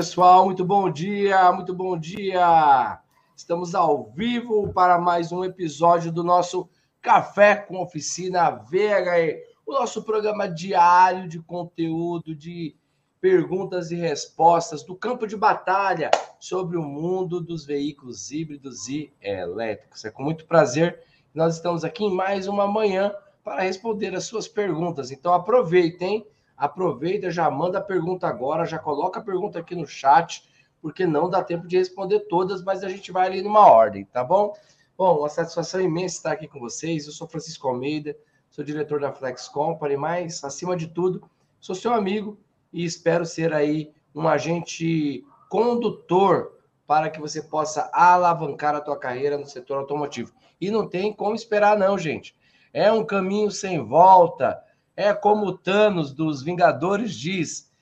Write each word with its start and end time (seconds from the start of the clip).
Pessoal, 0.00 0.46
muito 0.46 0.64
bom 0.64 0.90
dia, 0.90 1.52
muito 1.52 1.74
bom 1.74 1.94
dia. 1.94 2.98
Estamos 3.36 3.74
ao 3.74 4.10
vivo 4.12 4.72
para 4.72 4.98
mais 4.98 5.30
um 5.30 5.44
episódio 5.44 6.10
do 6.10 6.24
nosso 6.24 6.70
Café 7.02 7.54
com 7.54 7.82
Oficina 7.82 8.48
VHE, 8.48 9.44
o 9.66 9.72
nosso 9.72 10.02
programa 10.02 10.48
diário 10.48 11.28
de 11.28 11.38
conteúdo, 11.38 12.34
de 12.34 12.74
perguntas 13.20 13.90
e 13.90 13.94
respostas 13.94 14.82
do 14.82 14.96
campo 14.96 15.26
de 15.26 15.36
batalha 15.36 16.10
sobre 16.38 16.78
o 16.78 16.82
mundo 16.82 17.38
dos 17.38 17.66
veículos 17.66 18.30
híbridos 18.30 18.88
e 18.88 19.12
elétricos. 19.20 20.02
É 20.06 20.10
com 20.10 20.22
muito 20.22 20.46
prazer 20.46 21.00
que 21.30 21.36
nós 21.36 21.56
estamos 21.56 21.84
aqui 21.84 22.04
em 22.04 22.14
mais 22.14 22.48
uma 22.48 22.66
manhã 22.66 23.14
para 23.44 23.64
responder 23.64 24.14
as 24.14 24.24
suas 24.24 24.48
perguntas. 24.48 25.10
Então 25.10 25.34
aproveitem 25.34 26.26
aproveita, 26.60 27.30
já 27.30 27.50
manda 27.50 27.78
a 27.78 27.82
pergunta 27.82 28.28
agora, 28.28 28.66
já 28.66 28.78
coloca 28.78 29.18
a 29.18 29.24
pergunta 29.24 29.58
aqui 29.58 29.74
no 29.74 29.86
chat, 29.86 30.46
porque 30.82 31.06
não 31.06 31.30
dá 31.30 31.42
tempo 31.42 31.66
de 31.66 31.78
responder 31.78 32.20
todas, 32.28 32.62
mas 32.62 32.84
a 32.84 32.88
gente 32.90 33.10
vai 33.10 33.26
ali 33.26 33.40
numa 33.40 33.66
ordem, 33.66 34.04
tá 34.04 34.22
bom? 34.22 34.52
Bom, 34.96 35.20
uma 35.20 35.30
satisfação 35.30 35.80
imensa 35.80 36.16
estar 36.18 36.32
aqui 36.32 36.46
com 36.46 36.60
vocês. 36.60 37.06
Eu 37.06 37.12
sou 37.12 37.26
Francisco 37.26 37.66
Almeida, 37.66 38.14
sou 38.50 38.62
diretor 38.62 39.00
da 39.00 39.10
Flex 39.10 39.48
Company, 39.48 39.96
mas, 39.96 40.44
acima 40.44 40.76
de 40.76 40.88
tudo, 40.88 41.22
sou 41.58 41.74
seu 41.74 41.94
amigo 41.94 42.38
e 42.70 42.84
espero 42.84 43.24
ser 43.24 43.54
aí 43.54 43.90
um 44.14 44.28
agente 44.28 45.24
condutor 45.48 46.58
para 46.86 47.08
que 47.08 47.18
você 47.18 47.40
possa 47.40 47.88
alavancar 47.90 48.74
a 48.74 48.80
tua 48.82 48.98
carreira 48.98 49.38
no 49.38 49.46
setor 49.46 49.78
automotivo. 49.78 50.34
E 50.60 50.70
não 50.70 50.86
tem 50.86 51.10
como 51.10 51.34
esperar 51.34 51.78
não, 51.78 51.96
gente. 51.96 52.36
É 52.70 52.92
um 52.92 53.02
caminho 53.02 53.50
sem 53.50 53.82
volta 53.82 54.62
é 55.00 55.14
como 55.14 55.46
o 55.46 55.56
Thanos 55.56 56.12
dos 56.12 56.42
Vingadores 56.42 57.14
diz: 57.14 57.72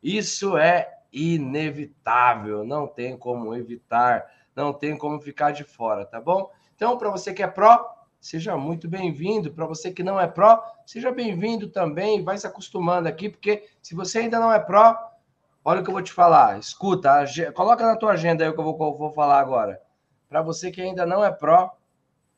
isso 0.00 0.56
é 0.56 0.88
inevitável, 1.12 2.64
não 2.64 2.86
tem 2.86 3.16
como 3.16 3.54
evitar, 3.54 4.24
não 4.54 4.72
tem 4.72 4.96
como 4.96 5.20
ficar 5.20 5.50
de 5.50 5.64
fora, 5.64 6.06
tá 6.06 6.20
bom? 6.20 6.50
Então, 6.76 6.96
para 6.96 7.10
você 7.10 7.34
que 7.34 7.42
é 7.42 7.48
pró, 7.48 7.84
seja 8.20 8.56
muito 8.56 8.88
bem-vindo. 8.88 9.52
Para 9.52 9.66
você 9.66 9.90
que 9.90 10.04
não 10.04 10.20
é 10.20 10.28
pró, 10.28 10.62
seja 10.86 11.10
bem-vindo 11.10 11.68
também. 11.68 12.22
Vai 12.22 12.38
se 12.38 12.46
acostumando 12.46 13.08
aqui, 13.08 13.28
porque 13.28 13.68
se 13.82 13.96
você 13.96 14.20
ainda 14.20 14.38
não 14.38 14.52
é 14.52 14.60
pró, 14.60 14.96
olha 15.64 15.80
o 15.80 15.82
que 15.82 15.90
eu 15.90 15.94
vou 15.94 16.02
te 16.02 16.12
falar. 16.12 16.58
Escuta, 16.58 17.24
coloca 17.54 17.84
na 17.84 17.96
tua 17.96 18.12
agenda 18.12 18.44
aí 18.44 18.50
o 18.50 18.54
que 18.54 18.60
eu 18.60 18.64
vou, 18.64 18.96
vou 18.96 19.10
falar 19.10 19.40
agora. 19.40 19.80
Para 20.28 20.42
você 20.42 20.70
que 20.70 20.80
ainda 20.80 21.04
não 21.04 21.24
é 21.24 21.32
pró, 21.32 21.76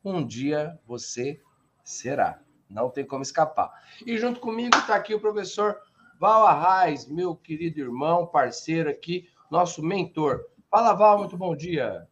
um 0.02 0.24
dia 0.26 0.78
você 0.86 1.38
será. 1.84 2.40
Não 2.70 2.88
tem 2.88 3.04
como 3.04 3.22
escapar. 3.22 3.72
E 4.06 4.16
junto 4.16 4.38
comigo 4.38 4.76
está 4.76 4.94
aqui 4.94 5.14
o 5.14 5.20
professor 5.20 5.76
Val 6.18 6.46
Arraes, 6.46 7.08
meu 7.08 7.34
querido 7.34 7.80
irmão, 7.80 8.26
parceiro 8.26 8.88
aqui, 8.88 9.28
nosso 9.50 9.82
mentor. 9.82 10.44
Fala, 10.70 10.94
Val, 10.94 11.18
muito 11.18 11.36
bom 11.36 11.56
dia. 11.56 12.06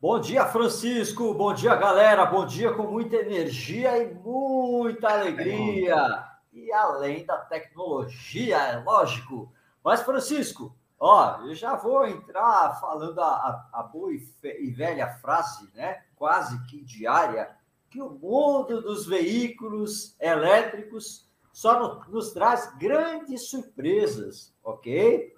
Bom 0.00 0.18
dia, 0.18 0.46
Francisco. 0.46 1.34
Bom 1.34 1.52
dia, 1.52 1.74
galera. 1.74 2.24
Bom 2.24 2.46
dia 2.46 2.72
com 2.72 2.84
muita 2.84 3.16
energia 3.16 3.98
e 4.02 4.14
muita 4.14 5.10
alegria. 5.10 6.24
E 6.50 6.72
além 6.72 7.26
da 7.26 7.36
tecnologia, 7.36 8.56
é 8.56 8.76
lógico. 8.78 9.52
Mas, 9.84 10.00
Francisco, 10.00 10.74
ó, 10.98 11.42
eu 11.42 11.54
já 11.54 11.76
vou 11.76 12.06
entrar 12.06 12.80
falando 12.80 13.20
a, 13.20 13.68
a, 13.70 13.82
boa 13.82 14.10
e 14.12 14.70
velha 14.70 15.08
frase, 15.18 15.70
né? 15.74 16.02
Quase 16.16 16.64
que 16.66 16.82
diária 16.82 17.54
que 17.90 18.00
o 18.00 18.10
mundo 18.10 18.80
dos 18.80 19.04
veículos 19.06 20.14
elétricos 20.20 21.28
só 21.52 21.80
no, 21.80 22.00
nos 22.08 22.32
traz 22.32 22.72
grandes 22.78 23.50
surpresas, 23.50 24.54
ok? 24.62 25.34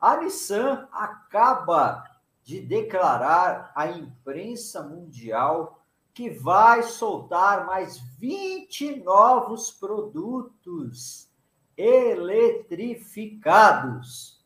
A 0.00 0.16
Nissan 0.16 0.88
acaba 0.90 2.02
de 2.42 2.58
declarar 2.60 3.70
à 3.74 3.88
imprensa 3.88 4.82
mundial 4.82 5.78
que 6.12 6.28
vai 6.30 6.82
soltar 6.82 7.66
mais 7.66 7.98
20 8.18 9.02
novos 9.02 9.70
produtos 9.70 11.30
eletrificados 11.76 14.42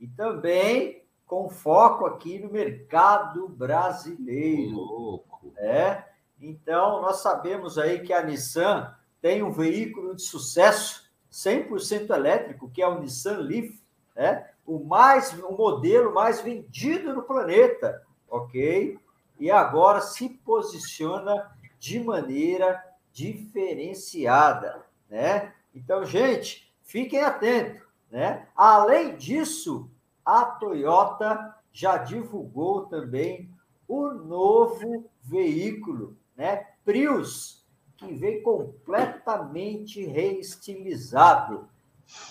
e 0.00 0.08
também 0.08 1.04
com 1.26 1.48
foco 1.48 2.04
aqui 2.06 2.38
no 2.38 2.50
mercado 2.50 3.48
brasileiro. 3.48 4.76
Louco. 4.76 5.52
É, 5.58 6.09
então, 6.40 7.02
nós 7.02 7.16
sabemos 7.16 7.76
aí 7.76 8.00
que 8.00 8.12
a 8.12 8.22
Nissan 8.22 8.94
tem 9.20 9.42
um 9.42 9.52
veículo 9.52 10.16
de 10.16 10.22
sucesso 10.22 11.10
100% 11.30 12.10
elétrico, 12.10 12.70
que 12.70 12.80
é 12.80 12.88
o 12.88 12.98
Nissan 12.98 13.38
Leaf, 13.38 13.78
né? 14.16 14.48
o, 14.64 14.82
mais, 14.82 15.32
o 15.38 15.52
modelo 15.52 16.14
mais 16.14 16.40
vendido 16.40 17.14
no 17.14 17.22
planeta, 17.22 18.02
ok? 18.28 18.98
E 19.38 19.50
agora 19.50 20.00
se 20.00 20.28
posiciona 20.28 21.50
de 21.78 22.00
maneira 22.00 22.82
diferenciada, 23.12 24.84
né? 25.08 25.52
Então, 25.74 26.04
gente, 26.04 26.72
fiquem 26.82 27.22
atentos, 27.22 27.82
né? 28.10 28.46
Além 28.56 29.16
disso, 29.16 29.90
a 30.24 30.44
Toyota 30.44 31.54
já 31.72 31.98
divulgou 31.98 32.86
também 32.86 33.50
o 33.86 34.08
novo 34.10 35.10
veículo 35.22 36.16
né? 36.40 36.68
Prius, 36.86 37.66
que 37.98 38.14
vem 38.14 38.42
completamente 38.42 40.02
reestilizado, 40.06 41.68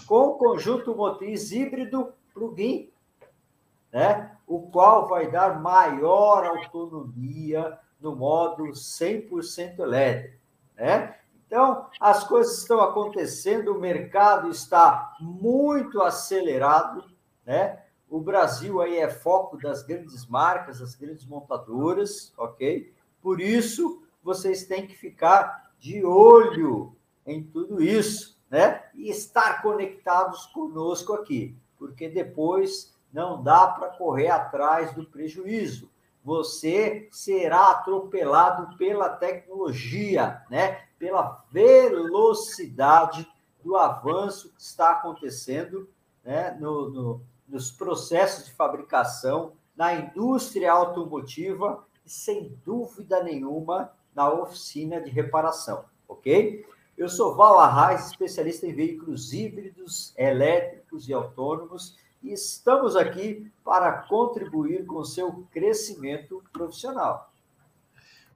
com 0.08 0.34
conjunto 0.34 0.96
motriz 0.96 1.52
híbrido 1.52 2.12
plug-in, 2.34 2.92
né? 3.94 4.36
o 4.47 4.62
qual 4.64 5.08
vai 5.08 5.30
dar 5.30 5.62
maior 5.62 6.44
autonomia 6.44 7.78
no 8.02 8.16
modo 8.16 8.64
100% 8.72 9.78
elétrico. 9.78 10.40
Né? 10.76 11.16
Então, 11.46 11.86
as 12.00 12.24
coisas 12.24 12.58
estão 12.58 12.81
acontecendo, 12.81 13.76
o 13.76 13.80
mercado 13.80 14.50
está 14.50 15.16
muito 15.20 16.02
acelerado, 16.02 17.03
né? 17.46 17.84
O 18.09 18.20
Brasil 18.20 18.81
aí 18.81 18.97
é 18.97 19.08
foco 19.08 19.56
das 19.56 19.84
grandes 19.84 20.26
marcas, 20.26 20.80
das 20.80 20.96
grandes 20.96 21.28
montadoras, 21.28 22.34
ok? 22.36 22.91
Por 23.22 23.41
isso, 23.41 24.03
vocês 24.24 24.66
têm 24.66 24.88
que 24.88 24.96
ficar 24.96 25.72
de 25.80 26.03
olho 26.03 26.96
em 27.25 27.44
tudo 27.44 27.81
isso, 27.81 28.40
né? 28.50 28.84
E 28.96 29.09
estar 29.09 29.62
conectados 29.62 30.46
conosco 30.47 31.13
aqui, 31.13 31.56
porque 31.78 32.09
depois 32.09 32.96
não 33.11 33.41
dá 33.41 33.67
para 33.67 33.90
correr 33.90 34.29
atrás 34.29 34.94
do 34.94 35.05
prejuízo. 35.05 35.90
Você 36.23 37.08
será 37.11 37.72
atropelado 37.72 38.78
pela 38.78 39.09
tecnologia, 39.09 40.44
né? 40.49 40.82
Pela 40.97 41.44
velocidade 41.52 43.28
do 43.64 43.76
avanço 43.76 44.53
que 44.53 44.61
está 44.61 44.91
acontecendo 44.91 45.90
né? 46.23 46.52
no, 46.59 46.90
no 46.90 47.22
nos 47.49 47.72
processos 47.72 48.46
de 48.46 48.53
fabricação, 48.53 49.53
na 49.76 49.94
indústria 49.94 50.72
automotiva 50.72 51.84
sem 52.09 52.58
dúvida 52.66 53.23
nenhuma, 53.23 53.94
na 54.16 54.34
oficina 54.34 55.00
de 55.00 55.11
reparação, 55.11 55.85
ok? 56.08 56.66
Eu 56.97 57.08
sou 57.08 57.35
Val 57.35 57.59
Arraes, 57.59 58.08
especialista 58.08 58.66
em 58.66 58.73
veículos 58.73 59.32
híbridos, 59.32 60.11
elétricos 60.17 61.08
e 61.08 61.14
autônomos, 61.14 61.96
e 62.23 62.34
estamos 62.34 62.96
aqui 62.96 63.50
para 63.64 63.91
contribuir 63.91 64.88
com 64.88 64.96
o 64.96 65.06
seu 65.06 65.47
crescimento 65.52 66.44
profissional. 66.52 67.32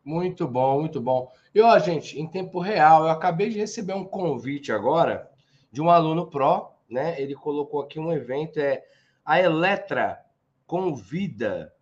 Muito 0.06 0.48
bom, 0.48 0.80
muito 0.80 1.02
bom. 1.02 1.32
E, 1.54 1.60
ó, 1.60 1.78
gente, 1.80 2.20
em 2.20 2.28
tempo 2.28 2.60
real, 2.60 3.06
eu 3.06 3.10
acabei 3.10 3.50
de 3.50 3.58
receber 3.58 3.94
um 3.94 4.06
convite 4.06 4.72
agora 4.72 5.30
de 5.72 5.82
um 5.82 5.90
aluno 5.90 6.28
pró, 6.28 6.78
né? 6.88 7.20
Ele 7.20 7.34
colocou 7.34 7.82
aqui 7.82 8.00
um 8.00 8.14
evento, 8.14 8.60
é 8.60 8.86
a 9.26 9.42
Eletra 9.42 10.24
convida 10.68 11.74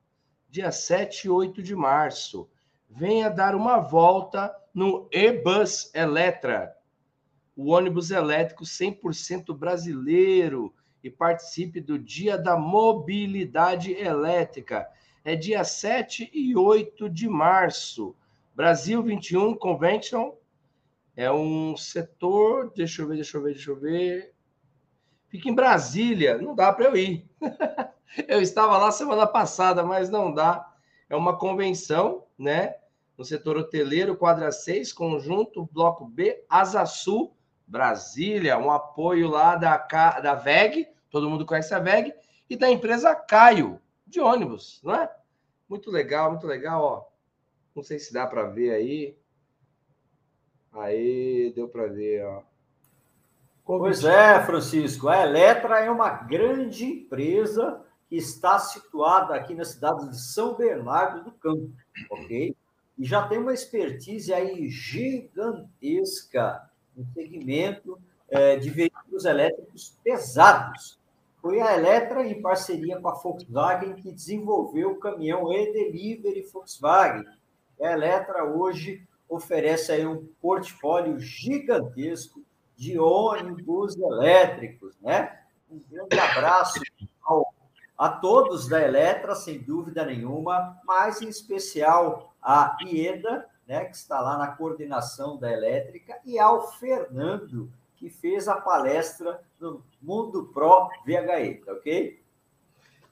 dia 0.52 0.70
7 0.70 1.28
e 1.28 1.30
8 1.30 1.64
de 1.64 1.74
março. 1.74 2.48
Venha 2.90 3.30
dar 3.30 3.56
uma 3.56 3.80
volta 3.80 4.54
no 4.74 5.08
E-Bus 5.10 5.90
Eletra, 5.96 6.76
o 7.56 7.70
ônibus 7.72 8.12
elétrico 8.12 8.66
100% 8.66 9.58
brasileiro, 9.58 10.74
e 11.02 11.10
participe 11.10 11.80
do 11.80 11.98
Dia 11.98 12.38
da 12.38 12.58
Mobilidade 12.58 13.94
Elétrica. 13.94 14.88
É 15.24 15.36
dia 15.36 15.64
7 15.64 16.30
e 16.34 16.56
8 16.56 17.10
de 17.10 17.30
março. 17.30 18.16
Brasil 18.54 19.02
21 19.02 19.56
Convention 19.56 20.34
é 21.16 21.32
um 21.32 21.76
setor. 21.78 22.72
Deixa 22.76 23.02
eu 23.02 23.08
ver, 23.08 23.16
deixa 23.16 23.38
eu 23.38 23.42
ver, 23.42 23.54
deixa 23.54 23.72
eu 23.72 23.80
ver. 23.80 24.34
Fica 25.32 25.50
em 25.50 25.56
Brasília, 25.56 26.38
não 26.38 26.54
dá 26.54 26.74
para 26.74 26.86
eu 26.86 26.98
ir. 26.98 27.26
Eu 28.28 28.42
estava 28.42 28.78
lá 28.78 28.92
semana 28.92 29.26
passada, 29.26 29.82
mas 29.82 30.10
não 30.10 30.34
dá. 30.34 30.70
É 31.10 31.16
uma 31.16 31.38
convenção, 31.38 32.26
né? 32.38 32.76
No 33.18 33.24
setor 33.24 33.56
hoteleiro, 33.56 34.18
quadra 34.18 34.52
6, 34.52 34.92
conjunto, 34.92 35.70
bloco 35.72 36.06
B, 36.06 36.44
Asa 36.50 36.86
Sul, 36.86 37.34
Brasília, 37.66 38.58
um 38.58 38.70
apoio 38.70 39.30
lá 39.30 39.56
da, 39.56 39.78
da 39.78 40.36
VEG, 40.36 40.90
todo 41.10 41.30
mundo 41.30 41.46
conhece 41.46 41.74
a 41.74 41.80
VEG, 41.80 42.14
e 42.50 42.58
da 42.58 42.70
empresa 42.70 43.16
Caio, 43.16 43.80
de 44.06 44.20
ônibus, 44.20 44.82
não 44.84 44.94
é? 44.94 45.10
Muito 45.70 45.90
legal, 45.90 46.32
muito 46.32 46.46
legal, 46.46 46.84
ó. 46.84 47.06
Não 47.74 47.82
sei 47.82 47.98
se 47.98 48.12
dá 48.12 48.28
para 48.28 48.44
ver 48.44 48.72
aí. 48.72 49.18
Aí, 50.74 51.54
deu 51.56 51.70
para 51.70 51.88
ver, 51.88 52.26
ó. 52.26 52.44
Pois 53.66 54.04
é, 54.04 54.44
Francisco. 54.44 55.08
A 55.08 55.24
Eletra 55.24 55.80
é 55.80 55.90
uma 55.90 56.10
grande 56.10 56.86
empresa 56.86 57.82
que 58.10 58.18
está 58.18 58.60
situada 58.60 59.36
aqui 59.36 59.56
na 59.56 59.64
cidade 59.64 60.10
de 60.10 60.20
São 60.20 60.56
Bernardo 60.56 61.24
do 61.24 61.32
Campo, 61.32 61.72
ok? 62.10 62.56
E 62.98 63.06
já 63.06 63.28
tem 63.28 63.38
uma 63.38 63.54
expertise 63.54 64.34
aí 64.34 64.70
gigantesca 64.70 66.70
no 66.96 67.06
segmento 67.14 67.98
é, 68.30 68.58
de 68.58 68.70
veículos 68.70 69.26
elétricos 69.26 69.98
pesados. 70.04 71.00
Foi 71.42 71.62
a 71.62 71.76
Eletra, 71.76 72.28
em 72.28 72.42
parceria 72.42 73.00
com 73.00 73.08
a 73.08 73.14
Volkswagen, 73.14 73.96
que 73.96 74.12
desenvolveu 74.12 74.92
o 74.92 75.00
caminhão 75.00 75.52
e-Delivery 75.52 76.48
Volkswagen. 76.52 77.26
A 77.82 77.94
Eletra 77.94 78.44
hoje 78.44 79.08
oferece 79.28 79.92
aí 79.92 80.06
um 80.06 80.28
portfólio 80.42 81.20
gigantesco 81.20 82.44
de 82.82 82.98
ônibus 82.98 83.96
elétricos, 83.96 85.00
né? 85.00 85.40
Um 85.70 85.80
grande 85.88 86.20
abraço 86.20 86.82
ao, 87.24 87.54
a 87.96 88.10
todos 88.10 88.68
da 88.68 88.82
Eletra, 88.82 89.36
sem 89.36 89.60
dúvida 89.60 90.04
nenhuma, 90.04 90.82
mas 90.84 91.22
em 91.22 91.30
especial 91.30 92.34
a 92.42 92.76
Ieda, 92.84 93.48
né, 93.68 93.86
que 93.86 93.96
está 93.96 94.20
lá 94.20 94.36
na 94.36 94.48
coordenação 94.48 95.38
da 95.38 95.52
elétrica, 95.52 96.20
e 96.26 96.40
ao 96.40 96.72
Fernando, 96.72 97.72
que 97.98 98.10
fez 98.10 98.48
a 98.48 98.60
palestra 98.60 99.40
no 99.60 99.86
Mundo 100.02 100.46
Pro 100.52 100.90
VHE, 101.06 101.62
tá 101.64 101.74
ok? 101.74 102.20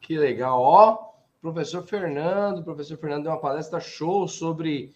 Que 0.01 0.17
legal, 0.17 0.59
ó. 0.59 1.09
Professor 1.39 1.83
Fernando, 1.83 2.63
professor 2.63 2.97
Fernando 2.97 3.25
deu 3.25 3.31
uma 3.33 3.39
palestra 3.39 3.79
show 3.79 4.27
sobre 4.27 4.95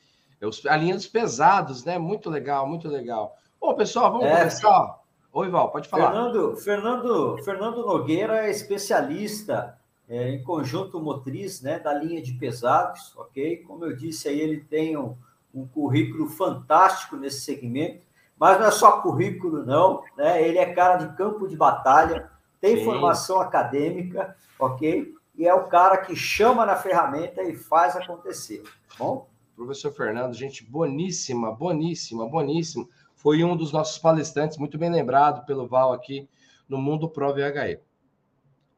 a 0.68 0.76
linha 0.76 0.96
dos 0.96 1.08
pesados, 1.08 1.86
né? 1.86 2.00
Muito 2.00 2.28
legal, 2.28 2.68
muito 2.68 2.88
legal. 2.88 3.38
Bom, 3.64 3.74
pessoal, 3.76 4.12
vamos 4.12 4.28
é. 4.28 4.40
começar. 4.40 5.00
Oi, 5.32 5.50
Val, 5.50 5.72
pode 5.72 5.88
falar. 5.88 6.12
Fernando, 6.12 6.58
Fernando, 6.58 7.38
Fernando 7.46 7.86
Nogueira 7.86 8.46
é 8.46 8.52
especialista 8.52 9.80
é, 10.10 10.32
em 10.32 10.44
conjunto 10.44 11.00
motriz, 11.00 11.62
né, 11.62 11.80
da 11.80 11.94
linha 11.94 12.22
de 12.22 12.34
pesados, 12.34 13.16
ok? 13.16 13.64
Como 13.66 13.86
eu 13.86 13.96
disse 13.96 14.28
aí, 14.28 14.42
ele 14.42 14.60
tem 14.60 14.98
um, 14.98 15.16
um 15.56 15.66
currículo 15.66 16.28
fantástico 16.28 17.16
nesse 17.16 17.40
segmento, 17.40 18.02
mas 18.38 18.60
não 18.60 18.68
é 18.68 18.72
só 18.72 19.00
currículo, 19.00 19.66
não, 19.66 20.04
né? 20.18 20.46
Ele 20.46 20.58
é 20.58 20.74
cara 20.74 20.98
de 20.98 21.16
campo 21.16 21.48
de 21.48 21.56
batalha, 21.56 22.30
tem 22.60 22.76
Sim. 22.76 22.84
formação 22.84 23.40
acadêmica, 23.40 24.36
ok? 24.60 25.16
E 25.38 25.48
é 25.48 25.54
o 25.54 25.68
cara 25.68 26.00
que 26.00 26.18
chama 26.18 26.66
na 26.66 26.76
ferramenta 26.76 27.42
e 27.42 27.56
faz 27.56 27.96
acontecer, 27.96 28.62
tá 28.90 28.96
bom? 29.00 29.26
Professor 29.56 29.94
Fernando, 29.94 30.34
gente 30.34 30.66
boníssima, 30.66 31.52
boníssima, 31.54 32.28
boníssima. 32.28 32.86
Foi 33.24 33.42
um 33.42 33.56
dos 33.56 33.72
nossos 33.72 33.98
palestrantes, 33.98 34.58
muito 34.58 34.78
bem 34.78 34.92
lembrado 34.92 35.46
pelo 35.46 35.66
Val 35.66 35.94
aqui 35.94 36.28
no 36.68 36.78
Mundo 36.78 37.08
Pro 37.08 37.34
VHE. 37.34 37.80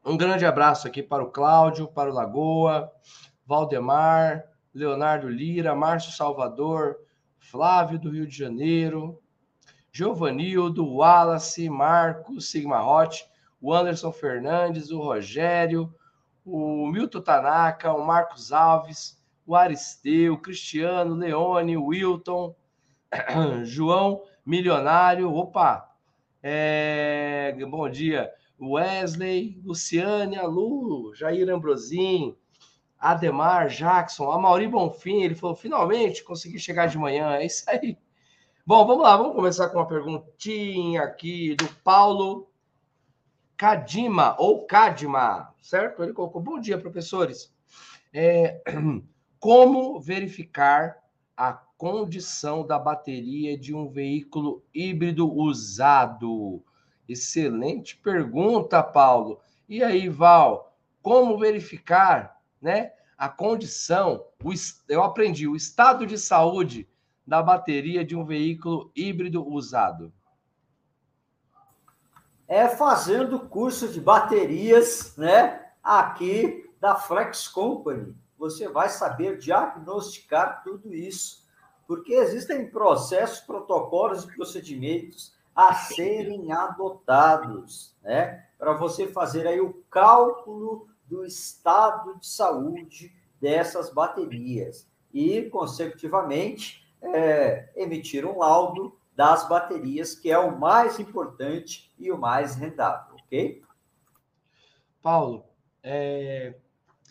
Um 0.04 0.16
grande 0.16 0.46
abraço 0.46 0.86
aqui 0.86 1.02
para 1.02 1.24
o 1.24 1.32
Cláudio, 1.32 1.88
para 1.88 2.08
o 2.08 2.14
Lagoa, 2.14 2.88
Valdemar, 3.44 4.44
Leonardo 4.72 5.28
Lira, 5.28 5.74
Márcio 5.74 6.12
Salvador, 6.12 6.96
Flávio 7.40 7.98
do 7.98 8.08
Rio 8.08 8.24
de 8.24 8.38
Janeiro, 8.38 9.20
Giovanildo, 9.90 10.86
Wallace, 10.86 11.68
Marcos, 11.68 12.48
Sigma 12.48 12.88
Hot, 12.88 13.28
o 13.60 13.74
Anderson 13.74 14.12
Fernandes, 14.12 14.92
o 14.92 15.00
Rogério, 15.00 15.92
o 16.44 16.86
Milton 16.86 17.20
Tanaka, 17.20 17.92
o 17.92 18.06
Marcos 18.06 18.52
Alves, 18.52 19.20
o 19.44 19.56
Aristeu, 19.56 20.34
o 20.34 20.40
Cristiano, 20.40 21.16
Leone, 21.16 21.76
o 21.76 21.86
Wilton, 21.86 22.54
João 23.64 24.22
Milionário, 24.46 25.32
opa, 25.34 25.92
é, 26.40 27.52
bom 27.68 27.88
dia, 27.88 28.32
Wesley, 28.60 29.60
Luciane, 29.64 30.38
Alu, 30.38 31.12
Jair 31.16 31.48
Ambrosim, 31.50 32.36
Ademar, 32.96 33.68
Jackson, 33.68 34.30
a 34.30 34.38
Mauri 34.38 34.68
Bonfim, 34.68 35.22
ele 35.22 35.34
falou, 35.34 35.56
finalmente 35.56 36.22
consegui 36.22 36.60
chegar 36.60 36.86
de 36.86 36.96
manhã, 36.96 37.34
é 37.34 37.46
isso 37.46 37.68
aí. 37.68 37.98
Bom, 38.64 38.86
vamos 38.86 39.02
lá, 39.02 39.16
vamos 39.16 39.34
começar 39.34 39.68
com 39.68 39.78
uma 39.78 39.88
perguntinha 39.88 41.02
aqui 41.02 41.56
do 41.56 41.66
Paulo 41.82 42.48
Cadima, 43.56 44.36
ou 44.38 44.64
Cadima, 44.64 45.52
certo? 45.60 46.04
Ele 46.04 46.12
colocou, 46.12 46.40
bom 46.40 46.60
dia, 46.60 46.78
professores. 46.78 47.52
É, 48.14 48.62
Como 49.40 50.00
verificar 50.00 50.98
a 51.36 51.52
condição 51.76 52.66
da 52.66 52.78
bateria 52.78 53.56
de 53.56 53.74
um 53.74 53.88
veículo 53.88 54.62
híbrido 54.74 55.32
usado? 55.32 56.62
Excelente 57.08 57.96
pergunta, 57.96 58.82
Paulo. 58.82 59.40
E 59.68 59.82
aí, 59.82 60.08
Val, 60.08 60.76
como 61.02 61.38
verificar, 61.38 62.40
né, 62.60 62.92
a 63.16 63.28
condição, 63.28 64.24
o, 64.42 64.52
eu 64.88 65.02
aprendi, 65.02 65.46
o 65.46 65.56
estado 65.56 66.06
de 66.06 66.18
saúde 66.18 66.88
da 67.26 67.42
bateria 67.42 68.04
de 68.04 68.16
um 68.16 68.24
veículo 68.24 68.90
híbrido 68.94 69.46
usado? 69.46 70.12
É 72.48 72.68
fazendo 72.68 73.40
curso 73.40 73.88
de 73.88 74.00
baterias, 74.00 75.16
né, 75.16 75.70
aqui 75.82 76.70
da 76.80 76.94
Flex 76.94 77.48
Company 77.48 78.14
você 78.38 78.68
vai 78.68 78.88
saber 78.88 79.38
diagnosticar 79.38 80.62
tudo 80.62 80.94
isso, 80.94 81.45
porque 81.86 82.14
existem 82.14 82.68
processos, 82.68 83.40
protocolos 83.40 84.24
e 84.24 84.34
procedimentos 84.34 85.34
a 85.54 85.74
serem 85.74 86.52
adotados, 86.52 87.94
né? 88.02 88.44
Para 88.58 88.74
você 88.74 89.06
fazer 89.06 89.46
aí 89.46 89.60
o 89.60 89.82
cálculo 89.90 90.88
do 91.06 91.24
estado 91.24 92.18
de 92.18 92.26
saúde 92.26 93.14
dessas 93.40 93.90
baterias 93.90 94.86
e, 95.12 95.42
consecutivamente, 95.50 96.86
é, 97.00 97.70
emitir 97.76 98.26
um 98.26 98.38
laudo 98.38 98.98
das 99.14 99.48
baterias, 99.48 100.14
que 100.14 100.30
é 100.30 100.38
o 100.38 100.58
mais 100.58 100.98
importante 100.98 101.90
e 101.98 102.10
o 102.10 102.18
mais 102.18 102.56
rendável, 102.56 103.16
ok? 103.16 103.62
Paulo, 105.00 105.44
é, 105.82 106.54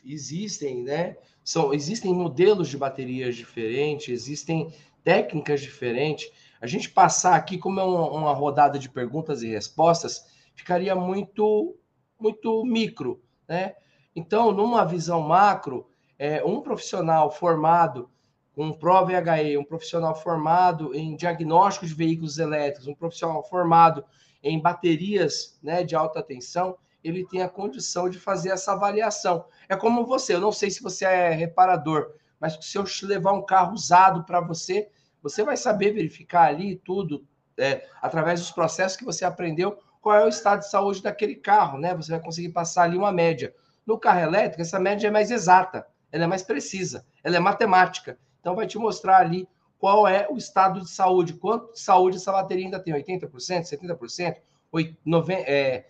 existem, 0.04 0.84
né? 0.84 1.18
São, 1.46 1.72
existem 1.72 2.12
modelos 2.12 2.68
de 2.68 2.76
baterias 2.76 3.36
diferentes, 3.36 4.10
existem 4.10 4.74
técnicas 5.04 5.62
diferentes. 5.62 6.32
A 6.60 6.66
gente 6.66 6.90
passar 6.90 7.36
aqui, 7.36 7.60
como 7.60 7.80
é 7.80 7.84
uma, 7.84 8.10
uma 8.10 8.34
rodada 8.34 8.80
de 8.80 8.90
perguntas 8.90 9.44
e 9.44 9.50
respostas, 9.50 10.26
ficaria 10.56 10.96
muito, 10.96 11.78
muito 12.20 12.66
micro, 12.66 13.22
né? 13.48 13.76
Então, 14.16 14.52
numa 14.52 14.84
visão 14.84 15.22
macro, 15.22 15.88
é, 16.18 16.44
um 16.44 16.62
profissional 16.62 17.30
formado 17.30 18.10
com 18.56 18.74
Pro 18.74 19.06
VHE, 19.06 19.58
um 19.58 19.66
profissional 19.66 20.16
formado 20.16 20.96
em 20.96 21.16
diagnóstico 21.16 21.86
de 21.86 21.94
veículos 21.94 22.40
elétricos, 22.40 22.88
um 22.88 22.96
profissional 22.96 23.44
formado 23.44 24.04
em 24.42 24.60
baterias 24.60 25.60
né, 25.62 25.84
de 25.84 25.96
alta 25.96 26.24
tensão, 26.24 26.78
ele 27.08 27.26
tem 27.28 27.44
a 27.44 27.50
condição 27.50 28.10
de 28.10 28.20
fazer 28.20 28.50
essa 28.50 28.74
avaliação. 28.74 29.46
É 29.70 29.76
como 29.76 30.06
você, 30.06 30.34
eu 30.34 30.42
não 30.42 30.52
sei 30.52 30.72
se 30.72 30.82
você 30.82 31.06
é 31.06 31.30
reparador, 31.30 32.14
mas 32.40 32.58
se 32.62 32.78
eu 32.78 32.84
levar 33.04 33.34
um 33.34 33.46
carro 33.46 33.74
usado 33.74 34.24
para 34.24 34.42
você, 34.42 34.90
você 35.22 35.44
vai 35.44 35.56
saber 35.56 35.94
verificar 35.94 36.48
ali 36.48 36.78
tudo, 36.78 37.24
é, 37.58 37.88
através 38.02 38.40
dos 38.40 38.52
processos 38.52 38.98
que 38.98 39.06
você 39.06 39.24
aprendeu, 39.24 39.80
qual 40.02 40.16
é 40.16 40.26
o 40.26 40.30
estado 40.30 40.60
de 40.60 40.70
saúde 40.70 41.02
daquele 41.02 41.36
carro, 41.36 41.78
né? 41.78 41.96
Você 41.96 42.12
vai 42.12 42.20
conseguir 42.20 42.50
passar 42.50 42.84
ali 42.84 42.98
uma 42.98 43.12
média. 43.12 43.54
No 43.86 44.00
carro 44.00 44.20
elétrico, 44.20 44.62
essa 44.62 44.80
média 44.80 45.08
é 45.08 45.12
mais 45.12 45.32
exata, 45.32 45.88
ela 46.12 46.24
é 46.24 46.28
mais 46.28 46.44
precisa, 46.44 47.06
ela 47.24 47.38
é 47.38 47.40
matemática. 47.40 48.18
Então, 48.40 48.56
vai 48.56 48.68
te 48.68 48.78
mostrar 48.78 49.18
ali 49.18 49.48
qual 49.78 50.08
é 50.08 50.28
o 50.30 50.38
estado 50.38 50.82
de 50.82 50.90
saúde, 50.90 51.34
quanto 51.34 51.74
de 51.74 51.80
saúde 51.80 52.18
essa 52.18 52.32
bateria 52.32 52.66
ainda 52.66 52.80
tem, 52.80 52.94
80%, 52.94 53.30
70%, 53.30 54.38
50%, 54.76 55.46
é, 55.48 55.86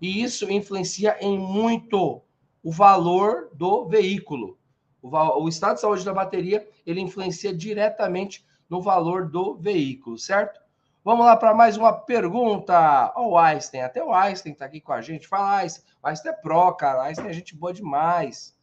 e 0.00 0.22
isso 0.22 0.50
influencia 0.50 1.16
em 1.20 1.38
muito 1.38 2.22
o 2.62 2.70
valor 2.70 3.48
do 3.54 3.86
veículo. 3.86 4.58
O, 5.00 5.08
o 5.44 5.48
estado 5.48 5.76
de 5.76 5.80
saúde 5.80 6.04
da 6.04 6.12
bateria, 6.12 6.68
ele 6.84 7.00
influencia 7.00 7.54
diretamente 7.54 8.44
no 8.68 8.80
valor 8.80 9.28
do 9.28 9.54
veículo, 9.54 10.18
certo? 10.18 10.60
Vamos 11.04 11.24
lá 11.24 11.36
para 11.36 11.54
mais 11.54 11.76
uma 11.76 11.92
pergunta. 11.92 13.12
Ó, 13.14 13.28
o 13.28 13.38
Einstein, 13.38 13.82
até 13.82 14.02
o 14.02 14.12
Einstein 14.12 14.52
está 14.52 14.64
aqui 14.64 14.80
com 14.80 14.92
a 14.92 15.00
gente. 15.00 15.28
Fala, 15.28 15.58
Einstein. 15.58 15.84
O 16.02 16.08
Einstein 16.08 16.32
é 16.32 16.34
pró, 16.34 16.72
cara. 16.72 17.04
Einstein 17.04 17.28
é 17.28 17.32
gente 17.32 17.54
boa 17.54 17.72
demais. 17.72 18.58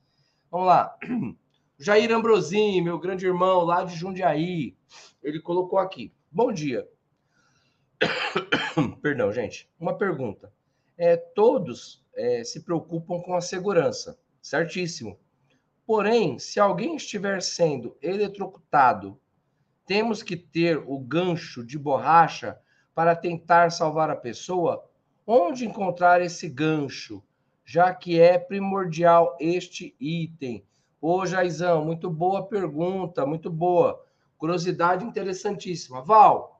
Vamos 0.51 0.67
lá. 0.67 0.93
Jair 1.79 2.11
Ambrosim, 2.11 2.81
meu 2.81 2.99
grande 2.99 3.25
irmão 3.25 3.63
lá 3.63 3.83
de 3.85 3.95
Jundiaí, 3.95 4.75
ele 5.23 5.39
colocou 5.39 5.79
aqui. 5.79 6.13
Bom 6.29 6.51
dia. 6.51 6.85
Perdão, 9.01 9.31
gente. 9.31 9.69
Uma 9.79 9.98
pergunta. 9.98 10.51
é, 10.98 11.17
todos 11.17 12.03
é, 12.15 12.43
se 12.43 12.63
preocupam 12.63 13.19
com 13.19 13.36
a 13.36 13.41
segurança, 13.41 14.17
certíssimo. 14.41 15.17
Porém, 15.86 16.39
se 16.39 16.60
alguém 16.60 16.95
estiver 16.95 17.41
sendo 17.41 17.98
eletrocutado, 18.01 19.19
temos 19.86 20.24
que 20.24 20.38
ter 20.38 20.77
o 20.77 20.98
gancho 21.00 21.65
de 21.65 21.77
borracha 21.77 22.57
para 22.95 23.15
tentar 23.15 23.72
salvar 23.72 24.10
a 24.10 24.15
pessoa? 24.15 24.88
Onde 25.25 25.65
encontrar 25.65 26.22
esse 26.22 26.48
gancho? 26.48 27.22
Já 27.65 27.93
que 27.93 28.19
é 28.19 28.38
primordial 28.38 29.36
este 29.39 29.95
item. 30.00 30.65
Ô, 31.01 31.25
Jaizão, 31.25 31.83
muito 31.83 32.10
boa 32.10 32.45
pergunta, 32.48 33.25
muito 33.25 33.50
boa. 33.50 34.05
Curiosidade 34.38 35.05
interessantíssima. 35.05 36.01
Val, 36.01 36.52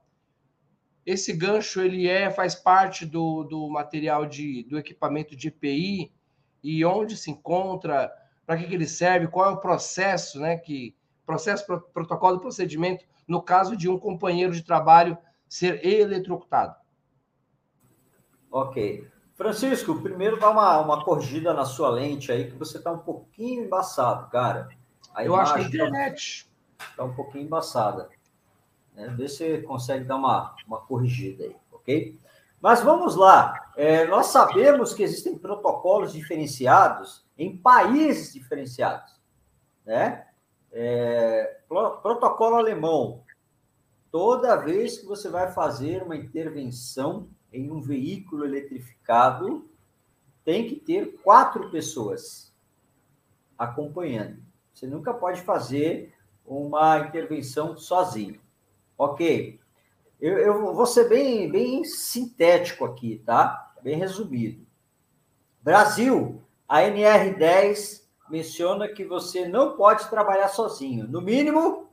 esse 1.06 1.34
gancho 1.34 1.82
ele 1.82 2.08
é 2.08 2.30
faz 2.30 2.56
parte 2.56 3.06
do, 3.06 3.44
do 3.44 3.70
material 3.70 4.26
de, 4.26 4.64
do 4.64 4.78
equipamento 4.78 5.36
de 5.36 5.50
EPI 5.50 6.12
e 6.64 6.86
onde 6.86 7.18
se 7.18 7.30
encontra, 7.30 8.12
para 8.46 8.58
que, 8.58 8.66
que 8.66 8.74
ele 8.74 8.88
serve, 8.88 9.28
qual 9.28 9.50
é 9.50 9.54
o 9.54 9.60
processo, 9.60 10.40
né? 10.40 10.58
Que 10.58 10.96
processo, 11.26 11.66
protocolo, 11.94 12.40
procedimento 12.40 13.06
no 13.28 13.42
caso 13.42 13.76
de 13.76 13.90
um 13.90 13.98
companheiro 13.98 14.54
de 14.54 14.64
trabalho 14.64 15.18
ser 15.48 15.86
eletrocutado. 15.86 16.76
Ok. 18.52 19.08
Francisco, 19.36 20.00
primeiro 20.02 20.40
dá 20.40 20.50
uma, 20.50 20.80
uma 20.80 21.04
corrigida 21.04 21.54
na 21.54 21.66
sua 21.66 21.90
lente 21.90 22.32
aí, 22.32 22.50
que 22.50 22.58
você 22.58 22.78
está 22.78 22.92
um 22.92 23.00
pouquinho 23.00 23.66
embaçado, 23.66 24.30
cara. 24.30 24.70
A 25.14 25.26
Eu 25.26 25.36
acho 25.36 25.54
que 25.56 25.60
a 25.60 25.64
internet 25.64 26.50
está 26.80 26.96
tá 26.98 27.04
um 27.04 27.14
pouquinho 27.14 27.46
embaçada. 27.46 28.10
Né? 28.96 29.08
Vê 29.18 29.28
se 29.28 29.62
consegue 29.64 30.06
dar 30.06 30.16
uma, 30.16 30.56
uma 30.68 30.80
corrigida 30.80 31.44
aí, 31.44 31.56
ok? 31.72 32.20
Mas 32.62 32.82
vamos 32.82 33.16
lá. 33.16 33.72
É, 33.76 34.06
nós 34.08 34.28
sabemos 34.28 34.94
que 34.94 35.04
existem 35.04 35.38
protocolos 35.38 36.14
diferenciados 36.14 37.26
em 37.38 37.58
países 37.58 38.34
diferenciados, 38.34 39.20
né? 39.86 40.28
É, 40.72 41.60
protocolo 41.68 42.56
alemão. 42.56 43.24
Toda 44.12 44.56
vez 44.56 44.98
que 45.00 45.06
você 45.06 45.30
vai 45.30 45.52
fazer 45.52 46.04
uma 46.04 46.16
intervenção 46.16 47.28
em 47.52 47.70
um 47.72 47.82
veículo 47.82 48.46
eletrificado, 48.46 49.70
tem 50.46 50.68
que 50.68 50.76
ter 50.76 51.20
quatro 51.22 51.70
pessoas 51.70 52.54
acompanhando. 53.58 54.42
Você 54.74 54.88
nunca 54.88 55.14
pode 55.14 55.42
fazer 55.42 56.14
uma 56.46 57.00
intervenção 57.00 57.78
sozinho. 57.78 58.40
Ok. 59.04 59.60
Eu, 60.20 60.38
eu 60.38 60.74
vou 60.74 60.86
ser 60.86 61.10
bem, 61.10 61.52
bem 61.52 61.84
sintético 61.84 62.86
aqui, 62.86 63.22
tá? 63.26 63.74
Bem 63.82 63.98
resumido. 63.98 64.66
Brasil, 65.62 66.42
a 66.68 66.80
NR10 66.82 68.04
menciona 68.30 68.88
que 68.88 69.04
você 69.04 69.48
não 69.48 69.76
pode 69.76 70.10
trabalhar 70.10 70.48
sozinho. 70.48 71.08
No 71.08 71.22
mínimo, 71.22 71.90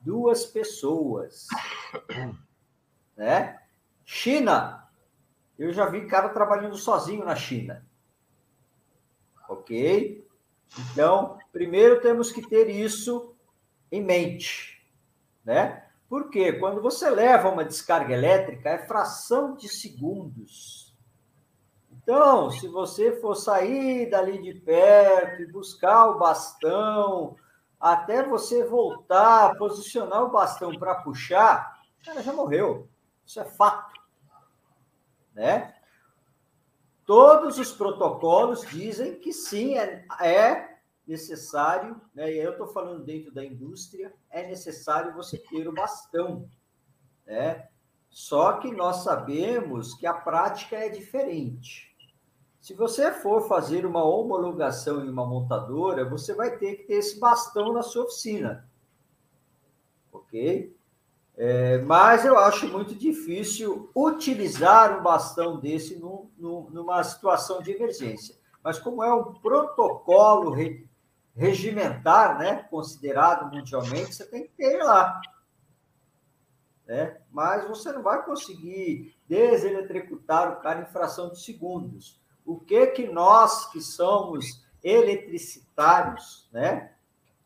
duas 0.00 0.44
pessoas. 0.44 1.46
Né? 3.16 3.60
China, 4.04 4.88
eu 5.58 5.72
já 5.72 5.86
vi 5.86 6.06
cara 6.06 6.28
trabalhando 6.28 6.76
sozinho 6.76 7.24
na 7.24 7.34
China. 7.34 7.84
Ok? 9.48 10.24
Então, 10.92 11.36
primeiro 11.50 12.00
temos 12.00 12.30
que 12.30 12.48
ter 12.48 12.70
isso 12.70 13.34
em 13.90 14.00
mente, 14.00 14.88
né? 15.44 15.87
Porque 16.08 16.54
quando 16.54 16.80
você 16.80 17.10
leva 17.10 17.50
uma 17.50 17.64
descarga 17.64 18.14
elétrica, 18.14 18.70
é 18.70 18.86
fração 18.86 19.54
de 19.54 19.68
segundos. 19.68 20.96
Então, 21.92 22.50
se 22.50 22.66
você 22.68 23.12
for 23.20 23.34
sair 23.34 24.08
dali 24.08 24.40
de 24.40 24.54
perto 24.54 25.42
e 25.42 25.52
buscar 25.52 26.06
o 26.08 26.18
bastão, 26.18 27.36
até 27.78 28.22
você 28.22 28.64
voltar, 28.64 29.56
posicionar 29.56 30.24
o 30.24 30.30
bastão 30.30 30.72
para 30.78 30.94
puxar, 30.94 31.78
cara 32.08 32.22
já 32.22 32.32
morreu. 32.32 32.88
Isso 33.26 33.40
é 33.40 33.44
fato. 33.44 34.00
Né? 35.34 35.74
Todos 37.04 37.58
os 37.58 37.72
protocolos 37.72 38.66
dizem 38.66 39.18
que 39.18 39.32
sim, 39.32 39.76
é, 39.76 40.04
é 40.20 40.67
necessário, 41.08 41.98
né? 42.14 42.30
e 42.30 42.36
eu 42.38 42.52
estou 42.52 42.66
falando 42.66 43.02
dentro 43.02 43.32
da 43.32 43.42
indústria, 43.42 44.14
é 44.30 44.46
necessário 44.46 45.14
você 45.14 45.38
ter 45.38 45.66
o 45.66 45.72
bastão. 45.72 46.46
Né? 47.26 47.66
Só 48.10 48.58
que 48.58 48.70
nós 48.70 48.98
sabemos 48.98 49.94
que 49.94 50.06
a 50.06 50.12
prática 50.12 50.76
é 50.76 50.90
diferente. 50.90 51.88
Se 52.60 52.74
você 52.74 53.10
for 53.10 53.48
fazer 53.48 53.86
uma 53.86 54.04
homologação 54.04 55.04
em 55.04 55.08
uma 55.08 55.26
montadora, 55.26 56.04
você 56.04 56.34
vai 56.34 56.58
ter 56.58 56.76
que 56.76 56.82
ter 56.84 56.94
esse 56.94 57.18
bastão 57.18 57.72
na 57.72 57.82
sua 57.82 58.04
oficina. 58.04 58.68
Ok? 60.12 60.76
É, 61.36 61.78
mas 61.78 62.24
eu 62.24 62.36
acho 62.36 62.68
muito 62.68 62.94
difícil 62.94 63.90
utilizar 63.94 64.98
um 64.98 65.02
bastão 65.02 65.58
desse 65.58 65.96
numa 65.96 67.02
situação 67.04 67.62
de 67.62 67.70
emergência. 67.70 68.36
Mas 68.62 68.78
como 68.78 69.02
é 69.02 69.14
um 69.14 69.32
protocolo 69.34 70.52
regimentar, 71.38 72.36
né, 72.36 72.64
considerado 72.68 73.48
mundialmente, 73.54 74.12
você 74.12 74.26
tem 74.26 74.42
que 74.42 74.50
ter 74.56 74.82
lá. 74.82 75.20
Né? 76.84 77.16
Mas 77.30 77.66
você 77.68 77.92
não 77.92 78.02
vai 78.02 78.24
conseguir 78.24 79.16
deseletricutar 79.28 80.52
o 80.52 80.56
cara 80.56 80.80
em 80.80 80.86
fração 80.86 81.30
de 81.30 81.40
segundos. 81.40 82.20
O 82.44 82.58
que 82.58 82.88
que 82.88 83.06
nós 83.06 83.70
que 83.70 83.80
somos 83.80 84.66
eletricitários, 84.82 86.48
né, 86.52 86.92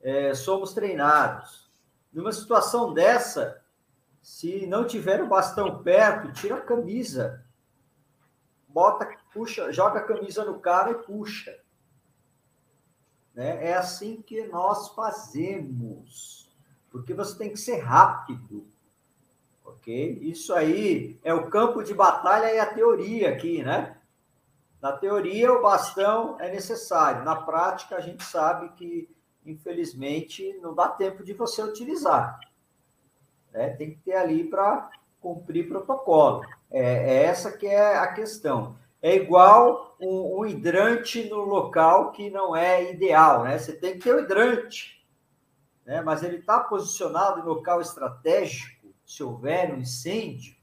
é, 0.01 0.33
somos 0.33 0.73
treinados? 0.73 1.71
Numa 2.11 2.33
situação 2.33 2.95
dessa, 2.95 3.63
se 4.23 4.67
não 4.67 4.87
tiver 4.87 5.23
o 5.23 5.29
bastão 5.29 5.83
perto, 5.83 6.33
tira 6.33 6.57
a 6.57 6.61
camisa, 6.63 7.45
bota, 8.67 9.07
puxa, 9.35 9.71
joga 9.71 9.99
a 9.99 10.05
camisa 10.05 10.47
no 10.47 10.61
cara 10.61 10.93
e 10.93 10.95
puxa. 10.95 11.55
Né? 13.35 13.69
É 13.69 13.75
assim 13.75 14.23
que 14.23 14.47
nós 14.47 14.89
fazemos, 14.91 16.51
porque 16.91 17.15
você 17.15 17.37
tem 17.37 17.51
que 17.51 17.57
ser 17.57 17.79
rápido, 17.79 18.67
ok? 19.65 20.19
Isso 20.23 20.55
aí 20.55 21.19
é 21.25 21.33
o 21.33 21.49
campo 21.49 21.83
de 21.83 21.95
batalha 21.95 22.53
e 22.53 22.59
a 22.59 22.67
teoria 22.67 23.31
aqui, 23.31 23.63
né? 23.63 23.97
Na 24.81 24.93
teoria, 24.93 25.53
o 25.53 25.63
bastão 25.63 26.37
é 26.41 26.51
necessário, 26.51 27.25
na 27.25 27.37
prática, 27.37 27.97
a 27.97 28.01
gente 28.01 28.25
sabe 28.25 28.69
que, 28.71 29.09
infelizmente, 29.47 30.59
não 30.61 30.75
dá 30.75 30.89
tempo 30.89 31.23
de 31.23 31.33
você 31.33 31.63
utilizar. 31.63 32.41
Né? 33.53 33.71
Tem 33.71 33.93
que 33.93 34.01
ter 34.01 34.17
ali 34.17 34.43
para 34.43 34.91
cumprir 35.21 35.69
protocolo. 35.69 36.45
É, 36.69 36.83
é 36.83 37.25
essa 37.25 37.53
que 37.53 37.67
é 37.67 37.97
a 37.97 38.13
questão 38.13 38.77
é 39.03 39.17
igual 39.17 39.97
um, 40.01 40.39
um, 40.39 40.47
hidrante 40.47 41.29
no 41.29 41.41
local 41.41 42.13
que 42.13 42.31
não 42.31 42.55
é 42.55 42.93
ideal, 42.93 43.43
né? 43.43 43.59
Você 43.59 43.73
tem 43.73 43.95
que 43.95 43.99
ter 43.99 44.15
o 44.15 44.21
hidrante, 44.21 45.05
né? 45.85 46.01
Mas 46.01 46.23
ele 46.23 46.37
está 46.37 46.61
posicionado 46.61 47.41
em 47.41 47.45
local 47.45 47.81
estratégico, 47.81 48.95
se 49.05 49.25
houver 49.25 49.75
um 49.75 49.79
incêndio, 49.79 50.55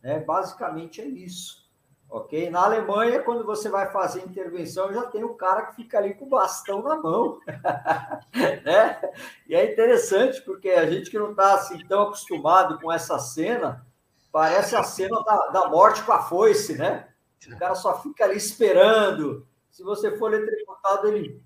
né? 0.00 0.20
Basicamente 0.20 1.00
é 1.00 1.04
isso, 1.04 1.68
ok? 2.08 2.48
Na 2.48 2.64
Alemanha, 2.64 3.24
quando 3.24 3.44
você 3.44 3.68
vai 3.68 3.90
fazer 3.90 4.20
intervenção, 4.20 4.92
já 4.92 5.02
tem 5.06 5.24
o 5.24 5.34
cara 5.34 5.66
que 5.66 5.74
fica 5.74 5.98
ali 5.98 6.14
com 6.14 6.26
o 6.26 6.28
bastão 6.28 6.80
na 6.82 6.94
mão, 6.94 7.40
né? 8.64 9.00
E 9.48 9.54
é 9.56 9.72
interessante 9.72 10.40
porque 10.42 10.70
a 10.70 10.88
gente 10.88 11.10
que 11.10 11.18
não 11.18 11.32
está 11.32 11.54
assim 11.54 11.84
tão 11.88 12.02
acostumado 12.02 12.78
com 12.78 12.92
essa 12.92 13.18
cena, 13.18 13.84
parece 14.30 14.76
a 14.76 14.84
cena 14.84 15.20
da, 15.24 15.48
da 15.48 15.68
morte 15.68 16.04
com 16.04 16.12
a 16.12 16.22
foice, 16.22 16.78
né? 16.78 17.09
O 17.48 17.58
cara 17.58 17.74
só 17.74 18.00
fica 18.02 18.24
ali 18.24 18.36
esperando. 18.36 19.46
Se 19.70 19.82
você 19.82 20.16
for 20.16 20.32
eletrocutado, 20.34 21.08
ele. 21.08 21.42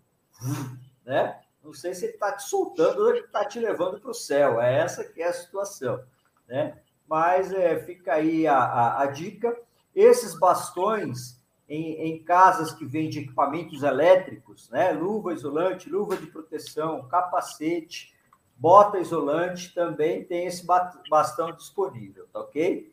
Né? 1.04 1.40
Não 1.62 1.72
sei 1.72 1.94
se 1.94 2.06
ele 2.06 2.14
está 2.14 2.32
te 2.32 2.42
soltando 2.44 3.02
ou 3.02 3.10
ele 3.10 3.26
está 3.26 3.44
te 3.44 3.60
levando 3.60 4.00
para 4.00 4.10
o 4.10 4.14
céu. 4.14 4.60
É 4.60 4.78
essa 4.78 5.04
que 5.04 5.22
é 5.22 5.28
a 5.28 5.32
situação. 5.32 6.02
Né? 6.48 6.80
Mas 7.06 7.52
é, 7.52 7.78
fica 7.84 8.14
aí 8.14 8.46
a, 8.46 8.58
a, 8.58 9.02
a 9.02 9.06
dica. 9.06 9.56
Esses 9.94 10.38
bastões 10.38 11.40
em, 11.68 11.94
em, 12.08 12.22
casas 12.22 12.72
que 12.72 12.84
vendem 12.84 13.22
equipamentos 13.22 13.82
elétricos, 13.82 14.68
né? 14.70 14.92
Luva 14.92 15.32
isolante, 15.32 15.88
luva 15.88 16.16
de 16.16 16.26
proteção, 16.26 17.06
capacete, 17.08 18.14
bota 18.56 18.98
isolante, 18.98 19.74
também 19.74 20.24
tem 20.24 20.46
esse 20.46 20.66
bastão 21.08 21.52
disponível, 21.52 22.26
tá 22.32 22.40
ok? 22.40 22.92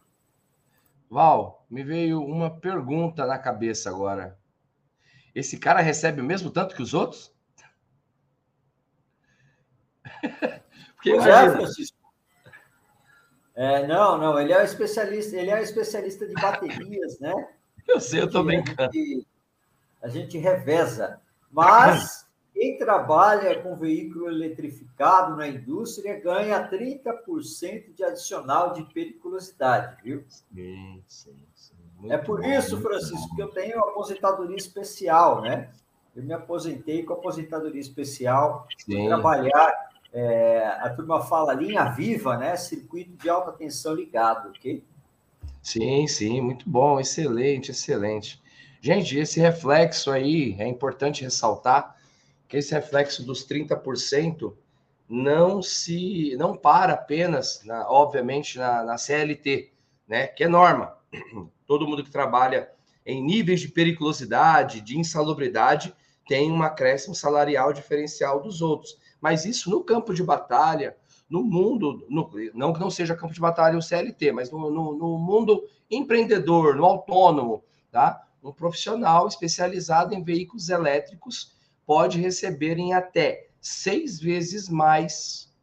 Val, 1.12 1.66
me 1.70 1.84
veio 1.84 2.24
uma 2.24 2.50
pergunta 2.50 3.26
na 3.26 3.38
cabeça 3.38 3.90
agora. 3.90 4.40
Esse 5.36 5.60
cara 5.60 5.82
recebe 5.82 6.22
o 6.22 6.24
mesmo 6.24 6.50
tanto 6.50 6.74
que 6.74 6.82
os 6.82 6.94
outros? 6.94 7.36
Porque 10.96 11.12
pois 11.12 11.26
é, 11.26 11.52
Francisco. 11.52 11.98
É, 13.54 13.86
não, 13.86 14.18
não, 14.18 14.40
ele 14.40 14.54
é 14.54 14.64
especialista, 14.64 15.36
ele 15.36 15.52
é 15.52 15.62
especialista 15.62 16.26
de 16.26 16.34
baterias, 16.34 17.20
né? 17.20 17.34
Eu 17.88 18.00
sei, 18.00 18.22
eu 18.22 18.26
estou 18.28 18.44
brincando. 18.44 18.84
A 18.84 18.92
gente, 18.92 19.28
a 20.04 20.08
gente 20.08 20.38
reveza. 20.38 21.20
Mas 21.50 22.30
quem 22.62 22.78
trabalha 22.78 23.60
com 23.60 23.76
veículo 23.76 24.30
eletrificado 24.30 25.36
na 25.36 25.48
indústria 25.48 26.20
ganha 26.20 26.70
30% 26.70 27.96
de 27.96 28.04
adicional 28.04 28.72
de 28.74 28.84
periculosidade, 28.84 29.98
viu? 30.04 30.24
Sim, 30.28 31.04
sim, 31.08 31.44
sim. 31.56 32.12
é 32.12 32.20
por 32.20 32.40
bom, 32.40 32.48
isso, 32.48 32.80
Francisco, 32.80 33.30
bom. 33.30 33.36
que 33.36 33.42
eu 33.42 33.48
tenho 33.48 33.80
aposentadoria 33.80 34.56
especial, 34.56 35.42
né? 35.42 35.72
Eu 36.16 36.22
me 36.22 36.34
aposentei 36.34 37.02
com 37.02 37.14
aposentadoria 37.14 37.82
especial, 37.82 38.68
para 38.86 39.06
trabalhar, 39.08 39.90
é, 40.14 40.68
a 40.82 40.90
turma 40.92 41.20
fala 41.24 41.56
linha 41.56 41.86
viva, 41.86 42.38
né? 42.38 42.56
Circuito 42.56 43.18
de 43.18 43.28
alta 43.28 43.52
tensão 43.54 43.96
ligado, 43.96 44.50
ok? 44.50 44.84
Sim, 45.64 46.06
sim, 46.06 46.40
muito 46.42 46.70
bom, 46.70 47.00
excelente, 47.00 47.72
excelente. 47.72 48.40
Gente, 48.80 49.18
esse 49.18 49.40
reflexo 49.40 50.12
aí 50.12 50.56
é 50.60 50.68
importante 50.68 51.24
ressaltar 51.24 52.00
que 52.52 52.58
esse 52.58 52.74
reflexo 52.74 53.26
dos 53.26 53.48
30% 53.48 54.54
não 55.08 55.62
se 55.62 56.36
não 56.38 56.54
para 56.54 56.92
apenas, 56.92 57.64
na, 57.64 57.90
obviamente, 57.90 58.58
na, 58.58 58.84
na 58.84 58.98
CLT, 58.98 59.72
né? 60.06 60.28
Que 60.28 60.44
é 60.44 60.50
norma. 60.50 60.98
Todo 61.66 61.88
mundo 61.88 62.04
que 62.04 62.12
trabalha 62.12 62.70
em 63.06 63.24
níveis 63.24 63.62
de 63.62 63.70
periculosidade, 63.70 64.82
de 64.82 65.00
insalubridade, 65.00 65.96
tem 66.28 66.52
um 66.52 66.62
acréscimo 66.62 67.16
salarial 67.16 67.72
diferencial 67.72 68.42
dos 68.42 68.62
outros. 68.62 68.98
Mas 69.22 69.46
isso 69.46 69.70
no 69.70 69.82
campo 69.82 70.14
de 70.14 70.22
batalha, 70.22 70.98
no 71.30 71.42
mundo, 71.44 72.06
no, 72.10 72.30
não 72.54 72.74
que 72.74 72.82
não 72.82 72.90
seja 72.90 73.16
campo 73.16 73.34
de 73.34 73.40
batalha 73.40 73.78
o 73.78 73.82
CLT, 73.82 74.34
mas 74.34 74.52
no, 74.52 74.70
no, 74.70 74.94
no 74.94 75.18
mundo 75.18 75.64
empreendedor, 75.90 76.76
no 76.76 76.84
autônomo, 76.84 77.64
tá? 77.90 78.22
Um 78.44 78.52
profissional 78.52 79.26
especializado 79.26 80.14
em 80.14 80.22
veículos 80.22 80.68
elétricos 80.68 81.61
pode 81.92 82.22
receber 82.22 82.80
em 82.80 82.94
até 82.94 83.50
seis 83.60 84.18
vezes 84.18 84.70
mais 84.70 85.54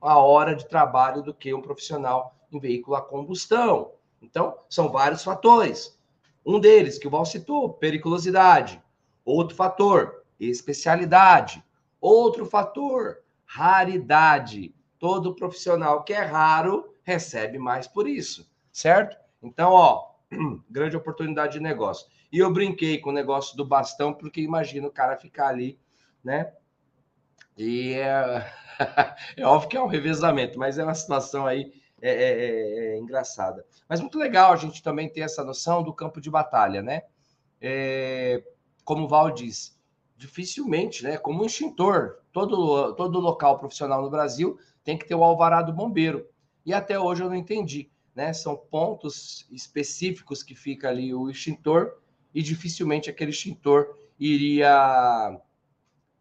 a 0.00 0.18
hora 0.18 0.54
de 0.54 0.66
trabalho 0.66 1.22
do 1.22 1.34
que 1.34 1.52
um 1.52 1.60
profissional 1.60 2.34
em 2.50 2.58
veículo 2.58 2.96
a 2.96 3.02
combustão. 3.02 3.92
Então, 4.22 4.56
são 4.70 4.90
vários 4.90 5.22
fatores. 5.22 6.00
Um 6.46 6.58
deles, 6.58 6.96
que 6.96 7.06
o 7.06 7.10
Val 7.10 7.26
citou, 7.26 7.74
periculosidade. 7.74 8.82
Outro 9.22 9.54
fator, 9.54 10.24
especialidade. 10.40 11.62
Outro 12.00 12.46
fator, 12.46 13.18
raridade. 13.44 14.74
Todo 14.98 15.34
profissional 15.34 16.04
que 16.04 16.14
é 16.14 16.22
raro 16.22 16.94
recebe 17.02 17.58
mais 17.58 17.86
por 17.86 18.08
isso, 18.08 18.50
certo? 18.72 19.14
Então, 19.42 19.72
ó, 19.72 20.12
grande 20.70 20.96
oportunidade 20.96 21.52
de 21.52 21.60
negócio. 21.60 22.08
E 22.36 22.38
eu 22.38 22.52
brinquei 22.52 22.98
com 22.98 23.08
o 23.08 23.14
negócio 23.14 23.56
do 23.56 23.64
bastão, 23.64 24.12
porque 24.12 24.42
imagina 24.42 24.86
o 24.86 24.90
cara 24.90 25.16
ficar 25.16 25.48
ali, 25.48 25.80
né? 26.22 26.52
E 27.56 27.94
é, 27.94 28.52
é 29.38 29.46
óbvio 29.46 29.70
que 29.70 29.76
é 29.78 29.80
um 29.80 29.86
revezamento, 29.86 30.58
mas 30.58 30.76
é 30.76 30.84
uma 30.84 30.94
situação 30.94 31.46
aí 31.46 31.72
é, 31.98 32.10
é, 32.10 32.14
é, 32.14 32.88
é, 32.88 32.98
engraçada. 32.98 33.64
Mas 33.88 34.02
muito 34.02 34.18
legal 34.18 34.52
a 34.52 34.56
gente 34.56 34.82
também 34.82 35.10
ter 35.10 35.22
essa 35.22 35.42
noção 35.42 35.82
do 35.82 35.94
campo 35.94 36.20
de 36.20 36.28
batalha, 36.28 36.82
né? 36.82 37.04
É, 37.58 38.44
como 38.84 39.06
o 39.06 39.08
Val 39.08 39.30
diz, 39.30 39.80
dificilmente, 40.14 41.04
né? 41.04 41.16
Como 41.16 41.42
um 41.42 41.46
extintor, 41.46 42.18
todo, 42.32 42.94
todo 42.96 43.18
local 43.18 43.58
profissional 43.58 44.02
no 44.02 44.10
Brasil 44.10 44.58
tem 44.84 44.98
que 44.98 45.08
ter 45.08 45.14
o 45.14 45.24
alvará 45.24 45.62
do 45.62 45.72
bombeiro. 45.72 46.28
E 46.66 46.74
até 46.74 47.00
hoje 47.00 47.22
eu 47.22 47.30
não 47.30 47.36
entendi, 47.36 47.90
né? 48.14 48.34
São 48.34 48.58
pontos 48.58 49.48
específicos 49.50 50.42
que 50.42 50.54
fica 50.54 50.90
ali 50.90 51.14
o 51.14 51.30
extintor 51.30 51.96
e 52.36 52.42
dificilmente 52.42 53.08
aquele 53.08 53.30
extintor 53.30 53.96
iria 54.20 55.40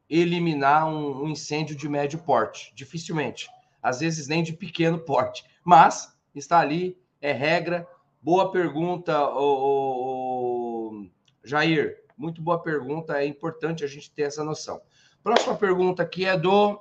eliminar 0.10 0.88
um, 0.88 1.24
um, 1.24 1.28
incêndio 1.28 1.76
de 1.76 1.90
médio 1.90 2.20
porte. 2.20 2.72
Dificilmente. 2.74 3.50
Às 3.84 4.00
vezes 4.00 4.26
nem 4.30 4.42
de 4.42 4.54
pequeno 4.54 4.98
porte. 4.98 5.44
Mas 5.62 6.18
está 6.34 6.60
ali, 6.60 6.98
é 7.20 7.34
regra. 7.34 7.86
Boa 8.22 8.50
pergunta, 8.50 9.30
o, 9.30 11.06
Jair. 11.44 12.02
Muito 12.18 12.42
boa 12.42 12.64
pergunta. 12.64 13.22
É 13.22 13.26
importante 13.26 13.84
a 13.84 13.88
gente 13.88 14.10
ter 14.10 14.22
essa 14.22 14.42
noção. 14.42 14.82
Próxima 15.22 15.58
pergunta 15.58 16.02
aqui 16.02 16.24
é 16.24 16.38
do 16.38 16.80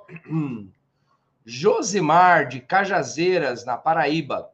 Josimar, 1.43 2.47
de 2.47 2.61
Cajazeiras, 2.61 3.65
na 3.65 3.75
Paraíba. 3.75 4.49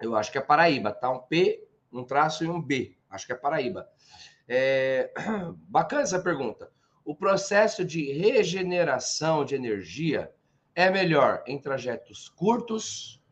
Eu 0.00 0.14
acho 0.14 0.30
que 0.30 0.38
é 0.38 0.40
Paraíba, 0.40 0.92
tá? 0.92 1.10
Um 1.10 1.18
P, 1.18 1.66
um 1.92 2.04
traço 2.04 2.44
e 2.44 2.48
um 2.48 2.62
B. 2.62 2.96
Acho 3.10 3.26
que 3.26 3.32
é 3.32 3.36
Paraíba. 3.36 3.88
É... 4.46 5.12
Bacana 5.68 6.02
essa 6.02 6.20
pergunta. 6.20 6.70
O 7.04 7.14
processo 7.14 7.84
de 7.84 8.12
regeneração 8.12 9.44
de 9.44 9.54
energia 9.54 10.30
é 10.74 10.90
melhor 10.90 11.42
em 11.46 11.58
trajetos 11.58 12.28
curtos 12.28 13.22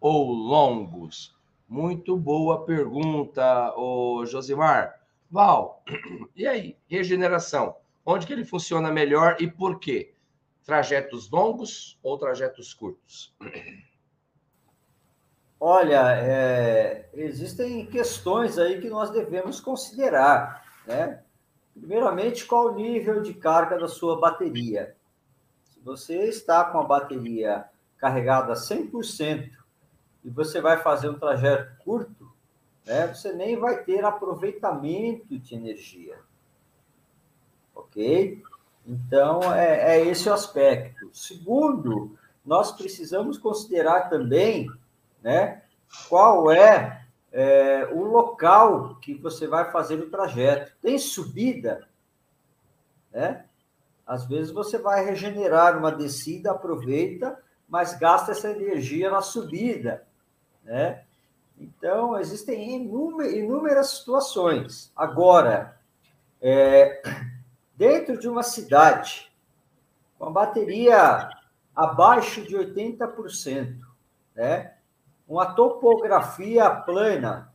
ou 0.00 0.30
longos? 0.30 1.34
Muito 1.68 2.16
boa 2.16 2.66
pergunta, 2.66 3.74
o 3.76 4.26
Josimar. 4.26 5.00
Val, 5.30 5.82
e 6.36 6.46
aí, 6.46 6.76
regeneração? 6.86 7.74
Onde 8.04 8.26
que 8.26 8.32
ele 8.32 8.44
funciona 8.44 8.92
melhor 8.92 9.36
e 9.40 9.50
por 9.50 9.78
quê? 9.80 10.14
Trajetos 10.64 11.30
longos 11.30 11.98
ou 12.02 12.18
trajetos 12.18 12.74
curtos? 12.74 13.34
Olha, 15.64 16.16
é, 16.16 17.08
existem 17.14 17.86
questões 17.86 18.58
aí 18.58 18.80
que 18.80 18.90
nós 18.90 19.10
devemos 19.10 19.60
considerar, 19.60 20.60
né? 20.84 21.22
Primeiramente, 21.72 22.44
qual 22.44 22.72
o 22.72 22.74
nível 22.74 23.22
de 23.22 23.32
carga 23.32 23.78
da 23.78 23.86
sua 23.86 24.18
bateria? 24.18 24.96
Se 25.62 25.78
você 25.78 26.24
está 26.24 26.64
com 26.64 26.80
a 26.80 26.82
bateria 26.82 27.64
carregada 27.96 28.54
100% 28.54 29.52
e 30.24 30.30
você 30.30 30.60
vai 30.60 30.78
fazer 30.78 31.08
um 31.08 31.16
trajeto 31.16 31.76
curto, 31.84 32.32
né, 32.84 33.14
você 33.14 33.32
nem 33.32 33.56
vai 33.56 33.84
ter 33.84 34.04
aproveitamento 34.04 35.38
de 35.38 35.54
energia. 35.54 36.18
Ok? 37.72 38.42
Então, 38.84 39.54
é, 39.54 39.96
é 39.96 40.06
esse 40.08 40.28
o 40.28 40.32
aspecto. 40.32 41.08
Segundo, 41.12 42.18
nós 42.44 42.72
precisamos 42.72 43.38
considerar 43.38 44.10
também 44.10 44.68
né? 45.22 45.62
Qual 46.08 46.50
é, 46.50 47.06
é 47.30 47.88
o 47.92 48.02
local 48.02 48.96
que 48.96 49.14
você 49.14 49.46
vai 49.46 49.70
fazer 49.70 49.96
o 49.96 50.10
trajeto? 50.10 50.72
Tem 50.80 50.98
subida, 50.98 51.86
né? 53.12 53.44
Às 54.06 54.26
vezes 54.26 54.52
você 54.52 54.78
vai 54.78 55.04
regenerar 55.04 55.78
uma 55.78 55.92
descida, 55.92 56.50
aproveita, 56.50 57.38
mas 57.68 57.98
gasta 57.98 58.32
essa 58.32 58.50
energia 58.50 59.10
na 59.10 59.22
subida, 59.22 60.06
né? 60.64 61.04
Então, 61.58 62.18
existem 62.18 62.74
inúmeras 62.74 63.90
situações. 63.90 64.90
Agora, 64.96 65.78
é, 66.40 67.00
dentro 67.76 68.18
de 68.18 68.28
uma 68.28 68.42
cidade, 68.42 69.32
com 70.18 70.26
a 70.26 70.30
bateria 70.30 71.30
abaixo 71.74 72.42
de 72.42 72.56
80%, 72.56 73.78
né? 74.34 74.74
Uma 75.28 75.54
topografia 75.54 76.68
plana, 76.70 77.52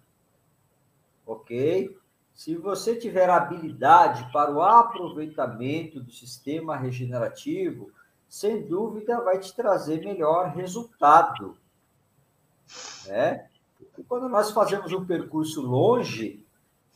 ok? 1.25 1.97
Se 2.33 2.55
você 2.55 2.95
tiver 2.95 3.29
habilidade 3.29 4.31
para 4.31 4.51
o 4.51 4.61
aproveitamento 4.61 5.99
do 5.99 6.11
sistema 6.11 6.75
regenerativo, 6.75 7.91
sem 8.29 8.67
dúvida 8.67 9.21
vai 9.21 9.39
te 9.39 9.55
trazer 9.55 10.01
melhor 10.01 10.49
resultado, 10.49 11.57
né? 13.07 13.47
Quando 14.07 14.29
nós 14.29 14.51
fazemos 14.51 14.91
um 14.91 15.05
percurso 15.05 15.61
longe, 15.61 16.45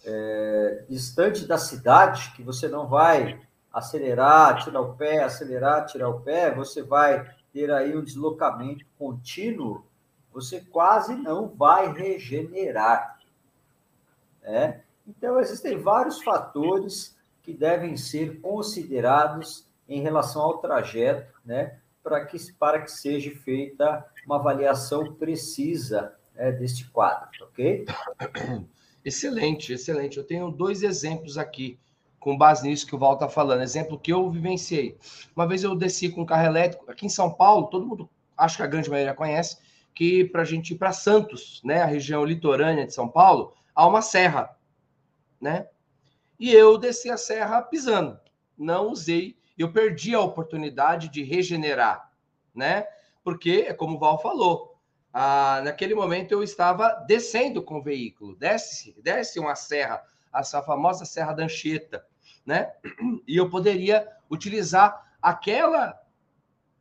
é, 0.05 0.85
distante 0.89 1.47
da 1.47 1.57
cidade, 1.57 2.31
que 2.35 2.43
você 2.43 2.67
não 2.67 2.87
vai 2.87 3.39
acelerar, 3.71 4.63
tirar 4.63 4.81
o 4.81 4.93
pé, 4.95 5.23
acelerar, 5.23 5.85
tirar 5.85 6.09
o 6.09 6.21
pé, 6.21 6.53
você 6.53 6.83
vai 6.83 7.33
ter 7.53 7.71
aí 7.71 7.95
um 7.95 8.03
deslocamento 8.03 8.85
contínuo 8.97 9.85
você 10.33 10.61
quase 10.61 11.15
não 11.15 11.47
vai 11.47 11.91
regenerar. 11.91 13.19
Né? 14.41 14.81
Então, 15.07 15.39
existem 15.39 15.77
vários 15.77 16.21
fatores 16.21 17.17
que 17.41 17.53
devem 17.53 17.97
ser 17.97 18.39
considerados 18.39 19.67
em 19.87 20.01
relação 20.01 20.41
ao 20.41 20.59
trajeto, 20.59 21.39
né? 21.43 21.79
para, 22.03 22.25
que, 22.25 22.53
para 22.53 22.81
que 22.81 22.91
seja 22.91 23.31
feita 23.31 24.05
uma 24.25 24.37
avaliação 24.37 25.13
precisa 25.13 26.15
né, 26.35 26.51
deste 26.51 26.89
quadro, 26.89 27.29
ok? 27.41 27.85
Excelente, 29.03 29.73
excelente. 29.73 30.19
Eu 30.19 30.23
tenho 30.23 30.51
dois 30.51 30.83
exemplos 30.83 31.35
aqui 31.35 31.79
com 32.19 32.37
base 32.37 32.67
nisso 32.67 32.85
que 32.85 32.95
o 32.95 32.99
Val 32.99 33.15
está 33.15 33.27
falando. 33.27 33.63
Exemplo 33.63 33.97
que 33.97 34.13
eu 34.13 34.29
vivenciei. 34.29 34.95
Uma 35.35 35.47
vez 35.47 35.63
eu 35.63 35.75
desci 35.75 36.07
com 36.07 36.21
um 36.21 36.25
carro 36.25 36.45
elétrico 36.45 36.85
aqui 36.89 37.07
em 37.07 37.09
São 37.09 37.31
Paulo, 37.31 37.65
todo 37.65 37.87
mundo, 37.87 38.07
acho 38.37 38.57
que 38.57 38.63
a 38.63 38.67
grande 38.67 38.91
maioria 38.91 39.15
conhece, 39.15 39.57
que 39.93 40.25
para 40.25 40.41
a 40.41 40.45
gente 40.45 40.73
ir 40.73 40.77
para 40.77 40.93
Santos, 40.93 41.61
né, 41.63 41.81
a 41.81 41.85
região 41.85 42.23
litorânea 42.23 42.85
de 42.85 42.93
São 42.93 43.07
Paulo, 43.09 43.53
há 43.75 43.87
uma 43.87 44.01
serra. 44.01 44.55
né? 45.39 45.67
E 46.39 46.51
eu 46.53 46.77
desci 46.77 47.09
a 47.09 47.17
serra 47.17 47.61
pisando. 47.61 48.19
Não 48.57 48.89
usei, 48.89 49.37
eu 49.57 49.71
perdi 49.71 50.13
a 50.13 50.19
oportunidade 50.21 51.09
de 51.09 51.23
regenerar, 51.23 52.11
né? 52.53 52.85
Porque, 53.23 53.65
é 53.67 53.73
como 53.73 53.95
o 53.95 53.99
Val 53.99 54.19
falou, 54.21 54.75
ah, 55.13 55.61
naquele 55.63 55.93
momento 55.93 56.31
eu 56.31 56.41
estava 56.43 56.89
descendo 57.07 57.61
com 57.61 57.79
o 57.79 57.83
veículo, 57.83 58.35
desce, 58.35 58.95
desce 59.01 59.39
uma 59.39 59.55
serra, 59.55 60.01
essa 60.33 60.61
famosa 60.63 61.05
Serra 61.05 61.33
da 61.33 61.43
Anchieta, 61.43 62.05
né? 62.45 62.71
E 63.27 63.37
eu 63.37 63.49
poderia 63.49 64.07
utilizar 64.29 65.15
aquela 65.21 65.99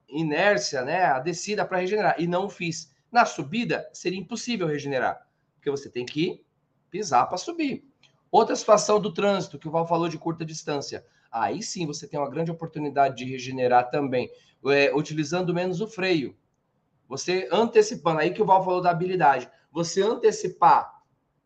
inércia, 0.09 0.83
né, 0.83 1.05
a 1.05 1.19
descida 1.19 1.65
para 1.65 1.79
regenerar, 1.79 2.17
e 2.19 2.27
não 2.27 2.49
fiz. 2.49 2.93
Na 3.11 3.25
subida, 3.25 3.89
seria 3.93 4.19
impossível 4.19 4.67
regenerar, 4.67 5.27
porque 5.55 5.71
você 5.71 5.91
tem 5.91 6.07
que 6.07 6.45
pisar 6.91 7.27
para 7.27 7.39
subir. 7.39 7.85
Outra 8.31 8.55
situação 8.55 9.01
do 9.01 9.13
trânsito, 9.13 9.59
que 9.59 9.67
o 9.67 9.71
Val 9.71 9.87
falou 9.87 10.09
de 10.09 10.19
curta 10.19 10.45
distância. 10.45 11.05
Aí 11.31 11.63
sim 11.63 11.87
você 11.87 12.07
tem 12.07 12.19
uma 12.19 12.31
grande 12.31 12.51
oportunidade 12.51 13.17
de 13.17 13.25
regenerar 13.25 13.91
também, 13.91 14.31
é, 14.67 14.95
utilizando 14.95 15.55
menos 15.55 15.81
o 15.81 15.87
freio. 15.87 16.37
Você 17.09 17.49
antecipando, 17.51 18.21
aí 18.21 18.33
que 18.33 18.43
o 18.43 18.47
Val 18.47 18.65
falou 18.65 18.81
da 18.81 18.91
habilidade, 18.91 19.51
você 19.73 20.03
antecipar 20.03 21.01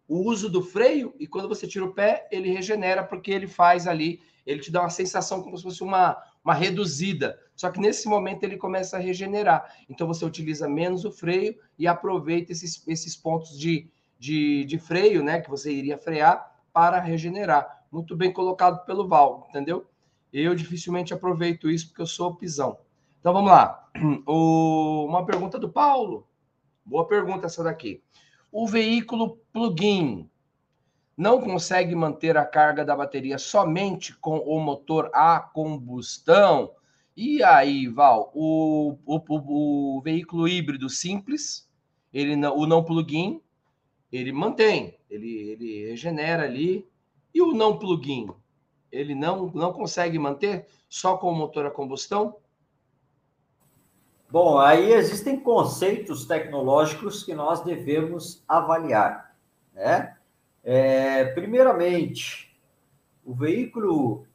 o 0.06 0.18
uso 0.18 0.50
do 0.50 0.62
freio 0.62 1.14
e 1.18 1.26
quando 1.26 1.48
você 1.48 1.66
tira 1.66 1.84
o 1.84 1.94
pé, 1.94 2.28
ele 2.30 2.50
regenera, 2.50 3.02
porque 3.02 3.30
ele 3.30 3.46
faz 3.46 3.86
ali, 3.86 4.20
ele 4.44 4.60
te 4.60 4.70
dá 4.70 4.80
uma 4.80 4.90
sensação 4.90 5.42
como 5.42 5.56
se 5.56 5.62
fosse 5.62 5.82
uma, 5.82 6.22
uma 6.44 6.54
reduzida. 6.54 7.40
Só 7.56 7.70
que 7.70 7.80
nesse 7.80 8.06
momento 8.06 8.44
ele 8.44 8.56
começa 8.56 8.96
a 8.96 9.00
regenerar. 9.00 9.74
Então 9.88 10.06
você 10.06 10.24
utiliza 10.24 10.68
menos 10.68 11.04
o 11.04 11.10
freio 11.10 11.56
e 11.78 11.86
aproveita 11.86 12.52
esses, 12.52 12.86
esses 12.86 13.16
pontos 13.16 13.58
de, 13.58 13.88
de, 14.18 14.64
de 14.64 14.78
freio, 14.78 15.24
né? 15.24 15.40
Que 15.40 15.48
você 15.48 15.72
iria 15.72 15.96
frear 15.96 16.54
para 16.72 17.00
regenerar. 17.00 17.84
Muito 17.90 18.14
bem 18.14 18.32
colocado 18.32 18.84
pelo 18.84 19.08
Val, 19.08 19.46
entendeu? 19.48 19.86
Eu 20.32 20.54
dificilmente 20.54 21.14
aproveito 21.14 21.70
isso 21.70 21.88
porque 21.88 22.02
eu 22.02 22.06
sou 22.06 22.34
pisão. 22.34 22.76
Então 23.20 23.32
vamos 23.32 23.50
lá. 23.50 23.80
O, 24.26 25.06
uma 25.06 25.24
pergunta 25.24 25.58
do 25.58 25.68
Paulo. 25.68 26.26
Boa 26.84 27.06
pergunta 27.06 27.46
essa 27.46 27.62
daqui. 27.62 28.02
O 28.50 28.66
veículo 28.66 29.38
plug-in 29.52 30.28
não 31.16 31.40
consegue 31.40 31.94
manter 31.94 32.36
a 32.36 32.44
carga 32.44 32.84
da 32.84 32.96
bateria 32.96 33.38
somente 33.38 34.16
com 34.16 34.38
o 34.38 34.58
motor 34.60 35.10
a 35.12 35.38
combustão. 35.38 36.72
E 37.16 37.42
aí, 37.42 37.86
Val, 37.86 38.32
o, 38.34 38.96
o, 39.06 39.16
o, 39.16 39.96
o 39.98 40.00
veículo 40.00 40.48
híbrido 40.48 40.88
simples, 40.90 41.70
ele 42.12 42.34
não, 42.34 42.56
o 42.56 42.66
não 42.66 42.82
plug-in, 42.82 43.40
ele 44.10 44.32
mantém, 44.32 44.98
ele, 45.08 45.50
ele 45.50 45.88
regenera 45.90 46.44
ali. 46.44 46.88
E 47.32 47.40
o 47.42 47.52
não 47.52 47.78
plug-in, 47.78 48.28
ele 48.90 49.14
não, 49.14 49.50
não 49.54 49.72
consegue 49.72 50.18
manter 50.18 50.66
só 50.88 51.16
com 51.16 51.30
o 51.30 51.34
motor 51.34 51.66
a 51.66 51.70
combustão? 51.70 52.36
Bom, 54.30 54.58
aí 54.58 54.92
existem 54.92 55.38
conceitos 55.38 56.24
tecnológicos 56.26 57.22
que 57.22 57.34
nós 57.34 57.62
devemos 57.62 58.42
avaliar, 58.48 59.36
né? 59.72 60.16
É, 60.64 61.26
primeiramente, 61.26 62.56
o 63.22 63.34
veículo 63.34 64.26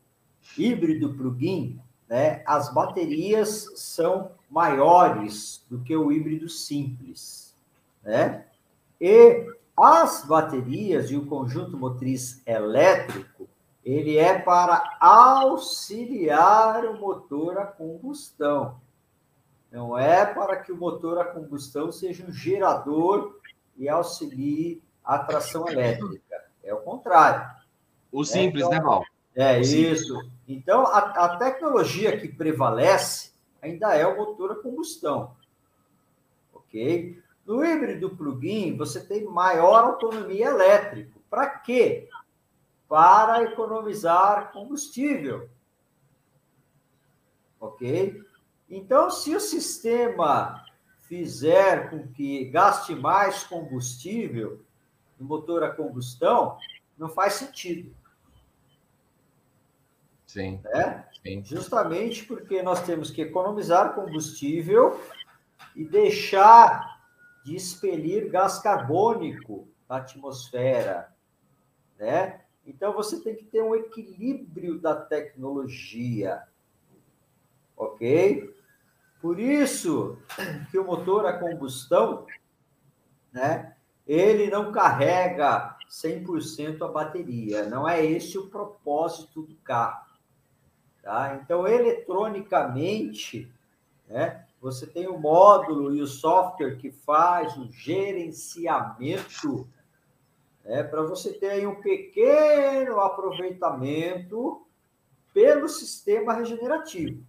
híbrido 0.55 1.15
plug-in, 1.15 1.81
né, 2.07 2.43
as 2.45 2.71
baterias 2.71 3.71
são 3.75 4.31
maiores 4.49 5.65
do 5.69 5.79
que 5.79 5.95
o 5.95 6.11
híbrido 6.11 6.47
simples, 6.47 7.55
né? 8.03 8.45
E 9.01 9.45
as 9.75 10.25
baterias 10.25 11.09
e 11.09 11.15
o 11.15 11.25
conjunto 11.25 11.77
motriz 11.77 12.41
elétrico, 12.45 13.47
ele 13.83 14.17
é 14.17 14.37
para 14.37 14.97
auxiliar 14.99 16.85
o 16.85 16.99
motor 16.99 17.57
a 17.57 17.65
combustão. 17.65 18.79
Não 19.71 19.97
é 19.97 20.25
para 20.25 20.57
que 20.57 20.71
o 20.71 20.77
motor 20.77 21.17
a 21.19 21.25
combustão 21.25 21.91
seja 21.91 22.25
um 22.25 22.31
gerador 22.31 23.39
e 23.77 23.87
auxilie 23.87 24.81
a 25.09 25.17
tração 25.17 25.67
elétrica. 25.67 26.45
É 26.63 26.71
o 26.71 26.81
contrário. 26.81 27.49
O 28.11 28.23
simples, 28.23 28.63
então, 28.63 28.77
né, 28.77 28.79
Val? 28.79 29.03
É 29.35 29.59
isso. 29.59 30.19
Então, 30.47 30.85
a, 30.85 30.99
a 30.99 31.37
tecnologia 31.37 32.15
que 32.15 32.27
prevalece 32.27 33.31
ainda 33.59 33.95
é 33.95 34.05
o 34.05 34.15
motor 34.15 34.51
a 34.51 34.55
combustão. 34.55 35.35
Ok? 36.53 37.19
No 37.43 37.65
híbrido 37.65 38.15
plug-in, 38.15 38.77
você 38.77 39.03
tem 39.03 39.25
maior 39.25 39.83
autonomia 39.83 40.45
elétrica. 40.45 41.19
Para 41.27 41.49
quê? 41.49 42.07
Para 42.87 43.41
economizar 43.43 44.51
combustível. 44.51 45.49
Ok? 47.59 48.21
Então, 48.69 49.09
se 49.09 49.35
o 49.35 49.39
sistema 49.39 50.63
fizer 50.99 51.89
com 51.89 52.07
que 52.09 52.45
gaste 52.45 52.93
mais 52.93 53.43
combustível, 53.43 54.63
no 55.19 55.25
motor 55.25 55.63
a 55.63 55.69
combustão, 55.69 56.57
não 56.97 57.09
faz 57.09 57.33
sentido. 57.33 57.93
Sim. 60.25 60.61
Né? 60.63 61.05
Sim. 61.21 61.43
Justamente 61.43 62.23
porque 62.25 62.61
nós 62.61 62.83
temos 62.83 63.11
que 63.11 63.21
economizar 63.21 63.93
combustível 63.93 64.99
e 65.75 65.83
deixar 65.83 66.99
de 67.43 67.55
expelir 67.55 68.29
gás 68.29 68.59
carbônico 68.59 69.67
na 69.87 69.97
atmosfera, 69.97 71.13
né? 71.97 72.41
Então 72.65 72.93
você 72.93 73.19
tem 73.21 73.35
que 73.35 73.45
ter 73.45 73.63
um 73.63 73.73
equilíbrio 73.73 74.79
da 74.79 74.95
tecnologia, 74.95 76.43
ok? 77.75 78.55
Por 79.19 79.39
isso 79.39 80.17
que 80.69 80.77
o 80.77 80.85
motor 80.85 81.25
a 81.25 81.39
combustão, 81.39 82.27
né? 83.33 83.75
Ele 84.09 84.49
não 84.49 84.71
carrega 84.71 85.77
100% 85.87 86.81
a 86.81 86.87
bateria. 86.87 87.69
Não 87.69 87.87
é 87.87 88.03
esse 88.03 88.39
o 88.39 88.47
propósito 88.47 89.43
do 89.43 89.53
carro. 89.57 90.09
Tá? 91.03 91.39
Então, 91.39 91.67
eletronicamente, 91.67 93.53
né, 94.07 94.47
você 94.59 94.87
tem 94.87 95.07
o 95.07 95.19
módulo 95.19 95.95
e 95.95 96.01
o 96.01 96.07
software 96.07 96.77
que 96.77 96.89
faz 96.91 97.55
o 97.55 97.71
gerenciamento 97.71 99.69
né, 100.65 100.81
para 100.81 101.03
você 101.03 101.31
ter 101.31 101.67
um 101.67 101.79
pequeno 101.79 102.99
aproveitamento 102.99 104.65
pelo 105.31 105.69
sistema 105.69 106.33
regenerativo. 106.33 107.23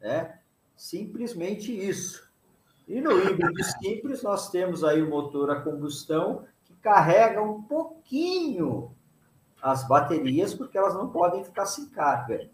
Né? 0.00 0.38
Simplesmente 0.76 1.76
isso. 1.76 2.25
E 2.86 3.00
no 3.00 3.18
híbrido 3.18 3.64
simples, 3.64 4.22
nós 4.22 4.48
temos 4.48 4.84
aí 4.84 5.02
o 5.02 5.10
motor 5.10 5.50
a 5.50 5.60
combustão 5.60 6.44
que 6.64 6.72
carrega 6.74 7.42
um 7.42 7.60
pouquinho 7.62 8.94
as 9.60 9.86
baterias, 9.88 10.54
porque 10.54 10.78
elas 10.78 10.94
não 10.94 11.08
podem 11.08 11.42
ficar 11.42 11.66
sem 11.66 11.86
carga. 11.86 12.48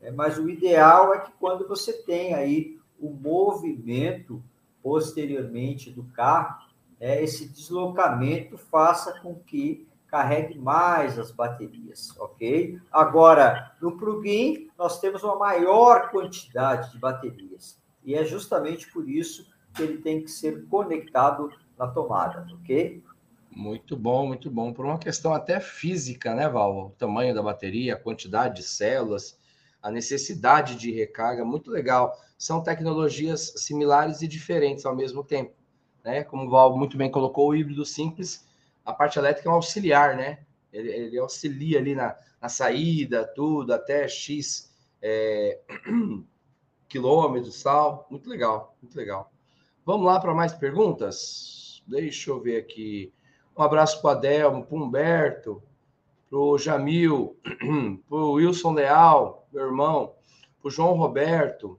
É, 0.00 0.10
mas 0.10 0.38
o 0.38 0.48
ideal 0.48 1.12
é 1.12 1.20
que 1.20 1.32
quando 1.38 1.68
você 1.68 1.92
tem 1.92 2.32
aí 2.32 2.78
o 2.98 3.10
movimento 3.10 4.42
posteriormente 4.82 5.90
do 5.90 6.04
carro, 6.04 6.64
é, 6.98 7.22
esse 7.22 7.46
deslocamento 7.46 8.56
faça 8.56 9.20
com 9.20 9.34
que 9.34 9.86
carregue 10.06 10.58
mais 10.58 11.18
as 11.18 11.30
baterias, 11.30 12.14
ok? 12.18 12.80
Agora, 12.90 13.72
no 13.82 13.98
plugin, 13.98 14.70
nós 14.78 14.98
temos 14.98 15.22
uma 15.22 15.36
maior 15.36 16.10
quantidade 16.10 16.90
de 16.92 16.98
baterias 16.98 17.78
e 18.06 18.14
é 18.14 18.24
justamente 18.24 18.90
por 18.92 19.08
isso 19.08 19.50
que 19.74 19.82
ele 19.82 19.98
tem 19.98 20.22
que 20.22 20.30
ser 20.30 20.64
conectado 20.68 21.50
na 21.76 21.88
tomada, 21.88 22.46
ok? 22.54 23.02
Muito 23.50 23.96
bom, 23.96 24.28
muito 24.28 24.48
bom. 24.48 24.72
Por 24.72 24.86
uma 24.86 24.98
questão 24.98 25.34
até 25.34 25.58
física, 25.58 26.34
né, 26.34 26.48
Val? 26.48 26.86
O 26.86 26.90
tamanho 26.90 27.34
da 27.34 27.42
bateria, 27.42 27.94
a 27.94 27.98
quantidade 27.98 28.56
de 28.56 28.62
células, 28.62 29.38
a 29.82 29.90
necessidade 29.90 30.76
de 30.76 30.92
recarga, 30.92 31.44
muito 31.44 31.70
legal. 31.70 32.16
São 32.38 32.62
tecnologias 32.62 33.54
similares 33.56 34.22
e 34.22 34.28
diferentes 34.28 34.86
ao 34.86 34.94
mesmo 34.94 35.24
tempo. 35.24 35.54
Né? 36.04 36.22
Como 36.22 36.46
o 36.46 36.50
Val 36.50 36.76
muito 36.76 36.96
bem 36.96 37.10
colocou, 37.10 37.48
o 37.48 37.56
híbrido 37.56 37.84
simples, 37.84 38.46
a 38.84 38.92
parte 38.92 39.18
elétrica 39.18 39.48
é 39.48 39.52
um 39.52 39.56
auxiliar, 39.56 40.16
né? 40.16 40.40
Ele, 40.72 40.90
ele 40.90 41.18
auxilia 41.18 41.78
ali 41.78 41.94
na, 41.94 42.16
na 42.40 42.48
saída, 42.48 43.26
tudo, 43.34 43.72
até 43.72 44.06
X. 44.06 44.72
É... 45.02 45.60
quilômetros, 46.88 47.62
tal. 47.62 48.06
Muito 48.10 48.28
legal, 48.28 48.76
muito 48.80 48.96
legal. 48.96 49.32
Vamos 49.84 50.06
lá 50.06 50.18
para 50.18 50.34
mais 50.34 50.52
perguntas? 50.52 51.82
Deixa 51.86 52.30
eu 52.30 52.40
ver 52.40 52.58
aqui. 52.58 53.12
Um 53.56 53.62
abraço 53.62 54.00
para 54.00 54.08
o 54.08 54.10
Adelmo, 54.10 54.64
para 54.64 54.76
o 54.76 54.82
Humberto, 54.82 55.62
para 56.28 56.38
o 56.38 56.58
Jamil, 56.58 57.36
para 58.08 58.16
o 58.18 58.32
Wilson 58.32 58.72
Leal, 58.72 59.46
meu 59.52 59.66
irmão, 59.66 60.14
para 60.60 60.68
o 60.68 60.70
João 60.70 60.94
Roberto, 60.94 61.78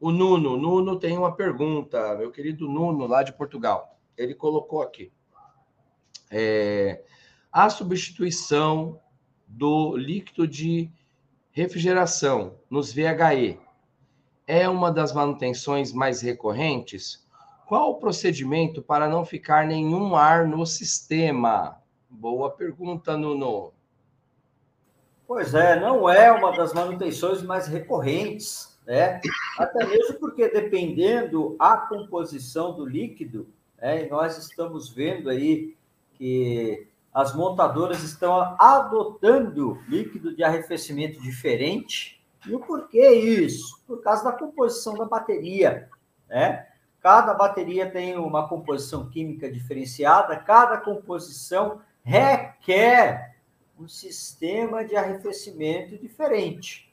o 0.00 0.10
Nuno. 0.10 0.56
Nuno 0.56 0.98
tem 0.98 1.16
uma 1.16 1.34
pergunta, 1.34 2.16
meu 2.16 2.30
querido 2.30 2.68
Nuno, 2.68 3.06
lá 3.06 3.22
de 3.22 3.32
Portugal. 3.32 3.98
Ele 4.16 4.34
colocou 4.34 4.82
aqui. 4.82 5.12
É, 6.30 7.04
a 7.52 7.70
substituição 7.70 9.00
do 9.46 9.96
líquido 9.96 10.48
de 10.48 10.90
refrigeração 11.52 12.58
nos 12.68 12.92
VHE 12.92 13.63
é 14.46 14.68
uma 14.68 14.90
das 14.92 15.12
manutenções 15.12 15.92
mais 15.92 16.20
recorrentes? 16.20 17.24
Qual 17.66 17.92
o 17.92 17.94
procedimento 17.94 18.82
para 18.82 19.08
não 19.08 19.24
ficar 19.24 19.66
nenhum 19.66 20.14
ar 20.14 20.46
no 20.46 20.66
sistema? 20.66 21.80
Boa 22.10 22.50
pergunta, 22.50 23.16
Nuno. 23.16 23.72
Pois 25.26 25.54
é, 25.54 25.80
não 25.80 26.08
é 26.08 26.30
uma 26.30 26.52
das 26.52 26.74
manutenções 26.74 27.42
mais 27.42 27.66
recorrentes, 27.66 28.78
né? 28.86 29.20
Até 29.58 29.86
mesmo 29.86 30.18
porque 30.20 30.48
dependendo 30.48 31.56
a 31.58 31.78
composição 31.78 32.76
do 32.76 32.84
líquido, 32.84 33.48
né, 33.78 34.06
nós 34.10 34.36
estamos 34.36 34.90
vendo 34.90 35.30
aí 35.30 35.74
que 36.12 36.86
as 37.12 37.34
montadoras 37.34 38.02
estão 38.02 38.56
adotando 38.58 39.78
líquido 39.88 40.34
de 40.34 40.44
arrefecimento 40.44 41.20
diferente. 41.20 42.22
E 42.46 42.54
o 42.54 42.60
porquê 42.60 43.10
isso? 43.10 43.82
Por 43.86 44.02
causa 44.02 44.24
da 44.24 44.32
composição 44.32 44.94
da 44.94 45.04
bateria, 45.04 45.88
né? 46.28 46.68
Cada 47.00 47.34
bateria 47.34 47.90
tem 47.90 48.16
uma 48.16 48.48
composição 48.48 49.10
química 49.10 49.50
diferenciada, 49.50 50.38
cada 50.38 50.78
composição 50.78 51.82
requer 52.02 53.36
um 53.78 53.86
sistema 53.86 54.84
de 54.84 54.96
arrefecimento 54.96 55.98
diferente. 55.98 56.90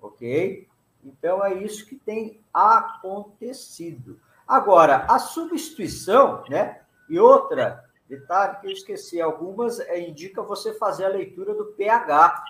Ok? 0.00 0.66
Então 1.04 1.44
é 1.44 1.54
isso 1.54 1.86
que 1.86 1.96
tem 1.96 2.40
acontecido. 2.52 4.18
Agora, 4.46 5.04
a 5.08 5.18
substituição, 5.18 6.44
né? 6.48 6.80
E 7.08 7.18
outra 7.18 7.84
detalhe 8.08 8.60
que 8.60 8.66
eu 8.66 8.72
esqueci, 8.72 9.20
algumas 9.20 9.80
é, 9.80 10.00
indica 10.00 10.42
você 10.42 10.72
fazer 10.74 11.04
a 11.04 11.08
leitura 11.08 11.54
do 11.54 11.66
pH, 11.66 12.44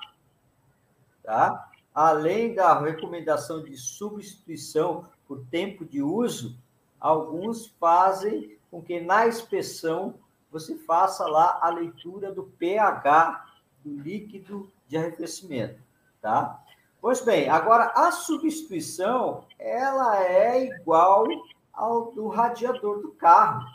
tá? 1.22 1.70
Além 1.96 2.54
da 2.54 2.78
recomendação 2.78 3.62
de 3.62 3.74
substituição 3.74 5.08
por 5.26 5.46
tempo 5.46 5.82
de 5.82 6.02
uso, 6.02 6.54
alguns 7.00 7.68
fazem 7.80 8.58
com 8.70 8.82
que 8.82 9.00
na 9.00 9.26
inspeção 9.26 10.14
você 10.50 10.76
faça 10.76 11.26
lá 11.26 11.58
a 11.62 11.70
leitura 11.70 12.30
do 12.30 12.42
pH 12.42 13.46
do 13.82 13.98
líquido 13.98 14.70
de 14.86 14.98
arrefecimento, 14.98 15.80
tá? 16.20 16.62
Pois 17.00 17.22
bem, 17.22 17.48
agora 17.48 17.90
a 17.96 18.12
substituição 18.12 19.46
ela 19.58 20.22
é 20.22 20.66
igual 20.66 21.24
ao 21.72 22.12
do 22.12 22.28
radiador 22.28 23.00
do 23.00 23.12
carro, 23.12 23.66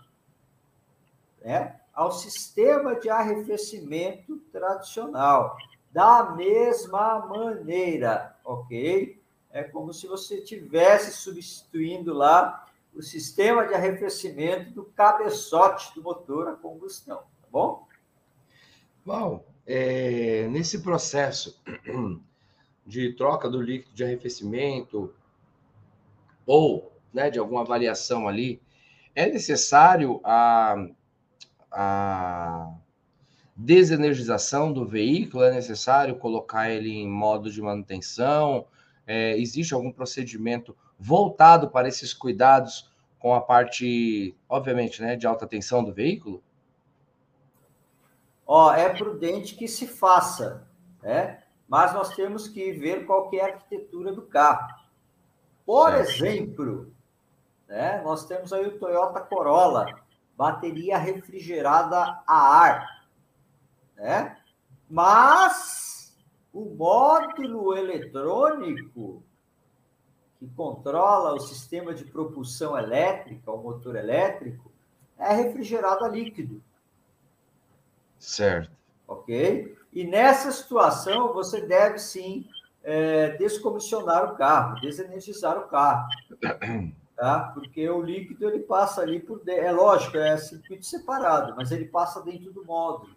né? 1.44 1.80
Ao 1.92 2.12
sistema 2.12 2.94
de 3.00 3.10
arrefecimento 3.10 4.38
tradicional, 4.52 5.58
da 5.92 6.32
mesma 6.36 7.26
maneira, 7.26 8.36
ok? 8.44 9.22
É 9.52 9.64
como 9.64 9.94
se 9.94 10.08
você 10.08 10.40
estivesse 10.40 11.12
substituindo 11.12 12.14
lá 12.14 12.66
o 12.94 13.02
sistema 13.02 13.66
de 13.68 13.74
arrefecimento 13.74 14.72
do 14.72 14.84
cabeçote 14.84 15.94
do 15.96 16.02
motor 16.02 16.48
a 16.48 16.56
combustão, 16.56 17.18
tá 17.18 17.48
bom? 17.52 17.88
Val, 19.06 19.46
é, 19.66 20.48
nesse 20.50 20.82
processo 20.82 21.62
de 22.86 23.14
troca 23.14 23.50
do 23.50 23.62
líquido 23.62 23.94
de 23.94 24.04
arrefecimento 24.04 25.14
ou 26.46 26.92
né, 27.14 27.30
de 27.30 27.40
alguma 27.40 27.64
variação 27.64 28.28
ali, 28.28 28.62
é 29.16 29.28
necessário 29.28 30.22
a, 30.24 30.76
a 31.72 32.74
desenergização 33.56 34.72
do 34.72 34.86
veículo? 34.86 35.44
É 35.44 35.52
necessário 35.52 36.18
colocar 36.18 36.70
ele 36.70 36.92
em 36.92 37.08
modo 37.08 37.52
de 37.52 37.62
manutenção? 37.62 38.66
É, 39.06 39.38
existe 39.38 39.74
algum 39.74 39.92
procedimento 39.92 40.76
voltado 40.98 41.70
para 41.70 41.88
esses 41.88 42.14
cuidados 42.14 42.92
com 43.20 43.34
a 43.34 43.42
parte, 43.42 44.36
obviamente, 44.50 45.02
né, 45.02 45.16
de 45.16 45.28
alta 45.28 45.48
tensão 45.48 45.84
do 45.84 45.94
veículo? 45.94 46.44
Ó, 48.46 48.74
é 48.74 48.90
prudente 48.90 49.56
que 49.56 49.68
se 49.68 49.88
faça, 49.88 50.68
né? 51.02 51.44
Mas 51.68 51.94
nós 51.94 52.16
temos 52.16 52.48
que 52.48 52.74
ver 52.74 53.06
qual 53.06 53.30
é 53.34 53.40
a 53.40 53.46
arquitetura 53.46 54.12
do 54.12 54.24
carro. 54.24 54.68
Por 55.66 55.92
certo. 55.92 56.10
exemplo, 56.10 56.94
né, 57.68 58.02
nós 58.04 58.26
temos 58.26 58.52
aí 58.52 58.68
o 58.68 58.78
Toyota 58.78 59.22
Corolla, 59.22 59.86
bateria 60.36 60.98
refrigerada 60.98 62.22
a 62.28 62.58
ar, 62.58 63.01
né? 64.02 64.36
Mas 64.90 66.18
o 66.52 66.66
módulo 66.66 67.78
eletrônico 67.78 69.24
que 70.40 70.50
controla 70.50 71.36
o 71.36 71.40
sistema 71.40 71.94
de 71.94 72.04
propulsão 72.04 72.78
elétrica, 72.78 73.52
o 73.52 73.62
motor 73.62 73.96
elétrico, 73.96 74.72
é 75.18 75.34
refrigerado 75.34 76.04
a 76.04 76.10
líquido. 76.10 76.62
Certo. 78.18 78.72
Ok? 79.08 79.78
E 79.94 80.04
nessa 80.04 80.52
situação, 80.52 81.32
você 81.32 81.62
deve 81.62 82.00
sim 82.00 82.50
é, 82.84 83.30
descomissionar 83.38 84.34
o 84.34 84.36
carro, 84.36 84.82
desenergizar 84.82 85.58
o 85.58 85.68
carro. 85.68 86.08
Tá? 87.14 87.52
Porque 87.54 87.88
o 87.88 88.02
líquido 88.02 88.50
ele 88.50 88.62
passa 88.62 89.02
ali 89.02 89.20
por. 89.20 89.48
É 89.48 89.72
lógico, 89.72 90.18
é 90.18 90.36
circuito 90.38 90.84
separado, 90.88 91.54
mas 91.56 91.72
ele 91.72 91.86
passa 91.86 92.20
dentro 92.20 92.52
do 92.52 92.66
módulo. 92.66 93.16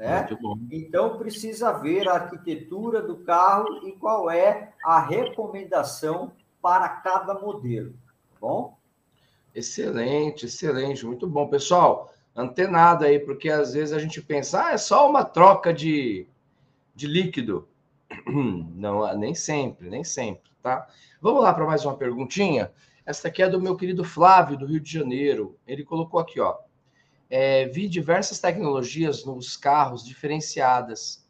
Né? 0.00 0.26
Então, 0.72 1.18
precisa 1.18 1.72
ver 1.74 2.08
a 2.08 2.14
arquitetura 2.14 3.02
do 3.02 3.18
carro 3.18 3.86
e 3.86 3.92
qual 3.92 4.30
é 4.30 4.72
a 4.82 4.98
recomendação 4.98 6.32
para 6.62 6.88
cada 6.88 7.34
modelo. 7.34 7.92
Tá 8.32 8.38
bom? 8.40 8.78
Excelente, 9.54 10.46
excelente, 10.46 11.04
muito 11.04 11.26
bom. 11.26 11.48
Pessoal, 11.48 12.10
antenado 12.34 13.04
aí, 13.04 13.18
porque 13.18 13.50
às 13.50 13.74
vezes 13.74 13.92
a 13.92 13.98
gente 13.98 14.22
pensa, 14.22 14.68
ah, 14.68 14.72
é 14.72 14.78
só 14.78 15.06
uma 15.06 15.22
troca 15.22 15.70
de, 15.70 16.26
de 16.94 17.06
líquido. 17.06 17.68
Não, 18.26 19.14
nem 19.18 19.34
sempre, 19.34 19.90
nem 19.90 20.02
sempre, 20.02 20.50
tá? 20.62 20.88
Vamos 21.20 21.42
lá 21.42 21.52
para 21.52 21.66
mais 21.66 21.84
uma 21.84 21.94
perguntinha. 21.94 22.72
Essa 23.04 23.28
aqui 23.28 23.42
é 23.42 23.50
do 23.50 23.60
meu 23.60 23.76
querido 23.76 24.02
Flávio, 24.02 24.56
do 24.56 24.64
Rio 24.64 24.80
de 24.80 24.90
Janeiro. 24.90 25.58
Ele 25.66 25.84
colocou 25.84 26.18
aqui, 26.18 26.40
ó 26.40 26.56
é, 27.30 27.66
vi 27.66 27.88
diversas 27.88 28.40
tecnologias 28.40 29.24
nos 29.24 29.56
carros 29.56 30.04
diferenciadas 30.04 31.24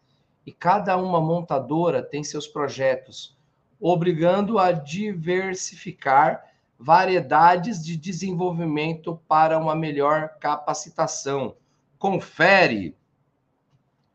e 0.47 0.51
cada 0.51 0.97
uma 0.97 1.21
montadora 1.21 2.03
tem 2.03 2.25
seus 2.25 2.49
projetos, 2.49 3.37
obrigando 3.79 4.59
a 4.59 4.73
diversificar 4.73 6.45
variedades 6.79 7.85
de 7.85 7.97
desenvolvimento 7.97 9.21
para 9.29 9.59
uma 9.59 9.77
melhor 9.77 10.31
capacitação. 10.41 11.55
Confere. 11.99 12.97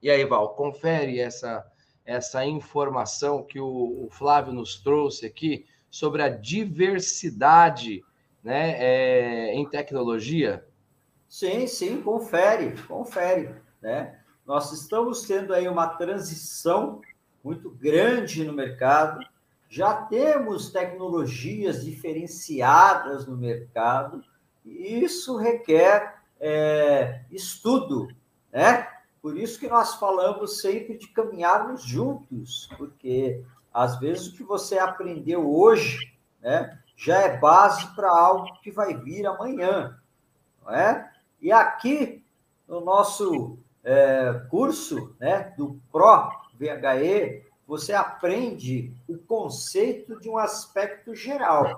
E 0.02 0.10
aí, 0.10 0.26
Val, 0.26 0.56
confere 0.56 1.20
essa 1.20 1.64
essa 2.06 2.46
informação 2.46 3.44
que 3.44 3.60
o, 3.60 4.06
o 4.06 4.10
Flávio 4.12 4.54
nos 4.54 4.76
trouxe 4.76 5.26
aqui 5.26 5.66
sobre 5.90 6.22
a 6.22 6.30
diversidade 6.30 8.04
né, 8.44 8.76
é, 8.78 9.56
em 9.56 9.68
tecnologia. 9.68 10.64
Sim, 11.28 11.68
sim, 11.68 12.02
confere, 12.02 12.76
confere, 12.84 13.56
né? 13.82 14.20
Nós 14.46 14.72
estamos 14.72 15.24
tendo 15.24 15.54
aí 15.54 15.68
uma 15.68 15.88
transição 15.88 17.02
muito 17.44 17.70
grande 17.70 18.44
no 18.44 18.54
mercado, 18.54 19.20
já 19.70 19.94
temos 19.94 20.72
tecnologias 20.72 21.84
diferenciadas 21.84 23.26
no 23.28 23.36
mercado, 23.36 24.24
e 24.64 25.04
isso 25.04 25.36
requer 25.36 26.22
é, 26.40 27.22
estudo, 27.32 28.08
né? 28.52 28.88
Por 29.22 29.38
isso 29.38 29.60
que 29.60 29.68
nós 29.68 29.96
falamos 29.96 30.62
sempre 30.62 30.98
de 30.98 31.08
caminharmos 31.08 31.84
juntos, 31.84 32.70
porque 32.78 33.44
às 33.74 34.00
vezes 34.00 34.28
o 34.28 34.36
que 34.36 34.44
você 34.44 34.78
aprendeu 34.78 35.52
hoje, 35.52 36.14
né, 36.40 36.80
já 36.96 37.22
é 37.22 37.38
base 37.38 37.88
para 37.96 38.10
algo 38.10 38.54
que 38.62 38.72
vai 38.72 38.96
vir 38.96 39.26
amanhã, 39.26 40.00
não 40.64 40.72
é? 40.72 41.12
E 41.46 41.52
aqui, 41.52 42.26
no 42.68 42.82
nosso 42.82 43.60
é, 43.84 44.34
curso 44.50 45.16
né, 45.20 45.54
do 45.56 45.80
Pro 45.92 46.32
VHE, 46.56 47.46
você 47.68 47.94
aprende 47.94 48.92
o 49.08 49.16
conceito 49.16 50.20
de 50.20 50.28
um 50.28 50.40
aspecto 50.40 51.14
geral. 51.14 51.78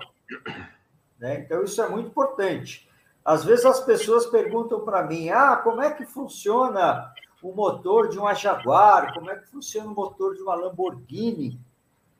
Né? 1.20 1.42
Então, 1.42 1.66
isso 1.66 1.82
é 1.82 1.90
muito 1.90 2.08
importante. 2.08 2.90
Às 3.26 3.44
vezes 3.44 3.66
as 3.66 3.82
pessoas 3.82 4.26
perguntam 4.28 4.86
para 4.86 5.04
mim: 5.04 5.32
ah, 5.32 5.58
como 5.58 5.82
é 5.82 5.92
que 5.92 6.06
funciona 6.06 7.14
o 7.44 7.52
motor 7.52 8.08
de 8.08 8.18
uma 8.18 8.34
Jaguar? 8.34 9.14
Como 9.14 9.30
é 9.30 9.36
que 9.36 9.50
funciona 9.50 9.92
o 9.92 9.94
motor 9.94 10.34
de 10.34 10.42
uma 10.44 10.56
Lamborghini? 10.56 11.60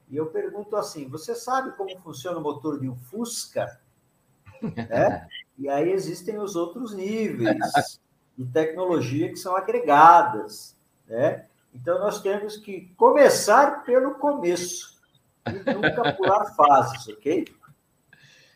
E 0.10 0.18
eu 0.18 0.26
pergunto 0.26 0.76
assim: 0.76 1.08
você 1.08 1.34
sabe 1.34 1.72
como 1.78 1.98
funciona 2.02 2.40
o 2.40 2.44
motor 2.44 2.78
de 2.78 2.90
um 2.90 2.98
Fusca? 2.98 3.80
né? 4.62 5.30
E 5.58 5.68
aí 5.70 5.92
existem 5.92 6.38
os 6.38 6.56
outros 6.56 6.94
níveis. 6.94 8.00
de 8.38 8.46
tecnologia 8.46 9.30
que 9.30 9.36
são 9.36 9.56
agregadas, 9.56 10.78
né? 11.08 11.46
Então, 11.74 12.00
nós 12.00 12.22
temos 12.22 12.58
que 12.58 12.94
começar 12.96 13.84
pelo 13.84 14.16
começo 14.16 15.00
e 15.48 15.74
nunca 15.74 16.14
pular 16.14 16.46
fases, 16.56 17.08
ok? 17.08 17.46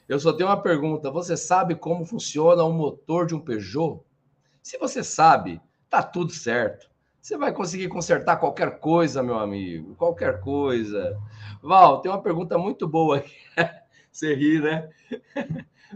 Eu 0.07 0.19
só 0.19 0.33
tenho 0.33 0.49
uma 0.49 0.61
pergunta. 0.61 1.09
Você 1.09 1.35
sabe 1.35 1.75
como 1.75 2.05
funciona 2.05 2.63
o 2.63 2.71
motor 2.71 3.25
de 3.25 3.33
um 3.33 3.39
Peugeot? 3.39 4.01
Se 4.61 4.77
você 4.77 5.03
sabe, 5.03 5.61
tá 5.89 6.03
tudo 6.03 6.31
certo. 6.31 6.89
Você 7.21 7.37
vai 7.37 7.53
conseguir 7.53 7.87
consertar 7.87 8.37
qualquer 8.37 8.79
coisa, 8.79 9.23
meu 9.23 9.37
amigo. 9.37 9.95
Qualquer 9.95 10.41
coisa. 10.41 11.17
Val, 11.61 12.01
tem 12.01 12.11
uma 12.11 12.21
pergunta 12.21 12.57
muito 12.57 12.87
boa 12.87 13.17
aqui. 13.17 13.35
Você 14.11 14.35
ri, 14.35 14.59
né? 14.59 14.89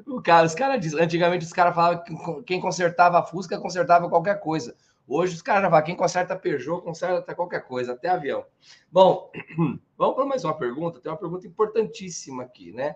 O 0.06 0.22
cara, 0.22 0.46
os 0.46 0.56
caras 0.56 0.82
dizem, 0.82 1.02
antigamente 1.02 1.46
os 1.46 1.54
caras 1.54 1.74
falavam 1.74 2.04
que 2.04 2.44
quem 2.44 2.60
consertava 2.60 3.20
a 3.20 3.24
Fusca 3.24 3.60
consertava 3.60 4.10
qualquer 4.10 4.40
coisa. 4.40 4.76
Hoje 5.08 5.36
os 5.36 5.42
caras 5.42 5.64
já 5.64 5.70
falam, 5.70 5.86
quem 5.86 5.96
conserta 5.96 6.36
Peugeot 6.36 6.82
conserta 6.82 7.36
qualquer 7.36 7.66
coisa, 7.68 7.94
até 7.94 8.10
avião. 8.10 8.44
Bom, 8.92 9.32
vamos 9.96 10.16
para 10.16 10.26
mais 10.26 10.44
uma 10.44 10.58
pergunta. 10.58 11.00
Tem 11.00 11.12
uma 11.12 11.18
pergunta 11.18 11.46
importantíssima 11.46 12.44
aqui, 12.44 12.72
né? 12.72 12.96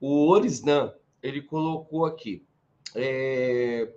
O 0.00 0.28
Orisnan, 0.28 0.92
ele 1.22 1.40
colocou 1.40 2.04
aqui. 2.04 2.44
É... 2.94 3.88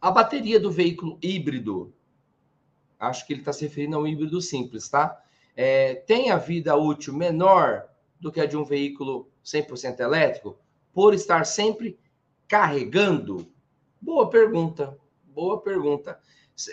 A 0.00 0.10
bateria 0.10 0.58
do 0.58 0.70
veículo 0.70 1.18
híbrido, 1.22 1.94
acho 2.98 3.24
que 3.24 3.32
ele 3.32 3.40
está 3.40 3.52
se 3.52 3.64
referindo 3.64 3.96
ao 3.96 4.06
híbrido 4.06 4.40
simples, 4.40 4.88
tá? 4.88 5.22
É, 5.54 5.94
tem 5.94 6.30
a 6.30 6.36
vida 6.36 6.74
útil 6.74 7.14
menor 7.14 7.88
do 8.18 8.32
que 8.32 8.40
a 8.40 8.46
de 8.46 8.56
um 8.56 8.64
veículo 8.64 9.30
100% 9.44 10.00
elétrico, 10.00 10.58
por 10.92 11.14
estar 11.14 11.44
sempre 11.44 11.98
carregando? 12.48 13.46
Boa 14.00 14.28
pergunta, 14.28 14.98
boa 15.26 15.60
pergunta. 15.60 16.18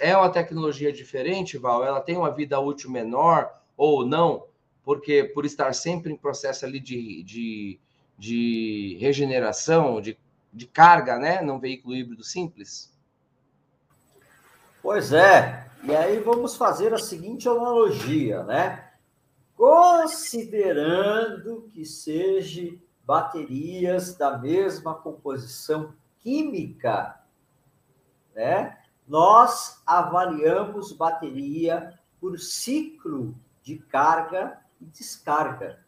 É 0.01 0.15
uma 0.15 0.29
tecnologia 0.29 0.91
diferente, 0.91 1.58
Val? 1.58 1.84
Ela 1.84 2.01
tem 2.01 2.17
uma 2.17 2.32
vida 2.32 2.60
útil 2.60 2.91
menor 2.91 3.49
ou 3.77 4.05
não? 4.05 4.45
Porque 4.84 5.23
por 5.23 5.45
estar 5.45 5.73
sempre 5.73 6.12
em 6.12 6.17
processo 6.17 6.65
ali 6.65 6.79
de, 6.79 7.23
de, 7.23 7.79
de 8.17 8.97
regeneração, 8.99 10.01
de, 10.01 10.17
de 10.51 10.67
carga, 10.67 11.17
né? 11.17 11.41
Num 11.41 11.60
veículo 11.60 11.95
híbrido 11.95 12.23
simples? 12.23 12.91
Pois 14.82 15.13
é. 15.13 15.69
E 15.84 15.95
aí 15.95 16.19
vamos 16.19 16.58
fazer 16.58 16.93
a 16.93 16.97
seguinte 16.97 17.47
analogia, 17.47 18.43
né? 18.43 18.89
Considerando 19.55 21.69
que 21.73 21.86
seja 21.86 22.77
baterias 23.10 24.13
da 24.13 24.38
mesma 24.38 24.93
composição 24.93 25.95
química, 26.19 27.19
né? 28.36 28.78
Nós 29.08 29.82
avaliamos 29.84 30.91
bateria 30.91 32.00
por 32.22 32.38
ciclo 32.38 33.34
de 33.63 33.80
carga 33.80 34.62
e 34.80 34.86
descarga. 34.86 35.84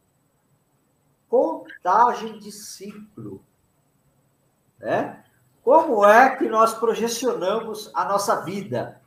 Contagem 1.30 2.40
de 2.40 2.52
ciclo, 2.52 3.46
né? 4.80 5.24
Como 5.64 6.04
é 6.04 6.36
que 6.36 6.50
nós 6.50 6.74
projecionamos 6.74 7.92
a 7.94 8.04
nossa 8.04 8.42
vida? 8.42 9.00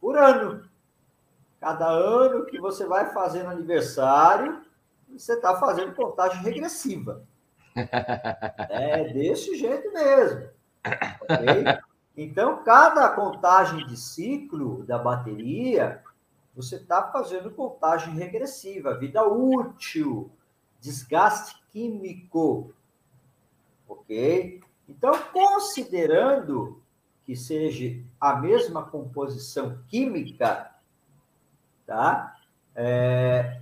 Por 0.00 0.16
ano. 0.16 0.70
Cada 1.58 1.88
ano 1.88 2.46
que 2.46 2.60
você 2.60 2.86
vai 2.86 3.12
fazendo 3.12 3.50
aniversário, 3.50 4.64
você 5.12 5.34
está 5.34 5.56
fazendo 5.56 5.94
contagem 5.94 6.42
regressiva. 6.42 7.22
É 8.70 9.12
desse 9.12 9.56
jeito 9.56 9.92
mesmo. 9.92 10.48
Okay? 11.22 11.64
Então, 12.16 12.64
cada 12.64 13.08
contagem 13.10 13.86
de 13.86 13.96
ciclo 13.96 14.84
da 14.84 14.98
bateria, 14.98 16.02
você 16.54 16.76
está 16.76 17.12
fazendo 17.12 17.50
contagem 17.52 18.14
regressiva, 18.14 18.98
vida 18.98 19.24
útil, 19.24 20.30
desgaste 20.80 21.56
químico. 21.70 22.74
Ok? 23.86 24.60
Então, 24.88 25.12
considerando 25.32 26.82
que 27.24 27.36
seja 27.36 28.02
a 28.20 28.36
mesma 28.36 28.82
composição 28.82 29.78
química, 29.86 30.74
tá? 31.86 32.34
É, 32.74 33.60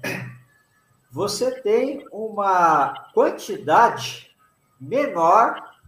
você 1.16 1.62
tem 1.62 2.07
uma 2.12 3.09
quantidade 3.14 4.37
menor, 4.79 5.81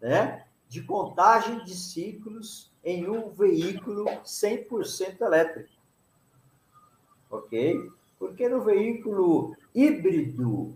né? 0.00 0.46
De 0.66 0.80
contagem 0.80 1.62
de 1.64 1.74
ciclos 1.76 2.72
em 2.82 3.06
um 3.10 3.28
veículo 3.28 4.06
100% 4.06 5.20
elétrico. 5.20 5.68
Ok? 7.30 7.92
Porque 8.18 8.48
no 8.48 8.62
veículo 8.62 9.54
híbrido, 9.74 10.74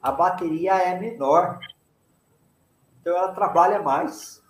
a 0.00 0.10
bateria 0.10 0.78
é 0.78 0.98
menor. 0.98 1.58
Então, 2.98 3.14
ela 3.14 3.34
trabalha 3.34 3.82
mais. 3.82 4.42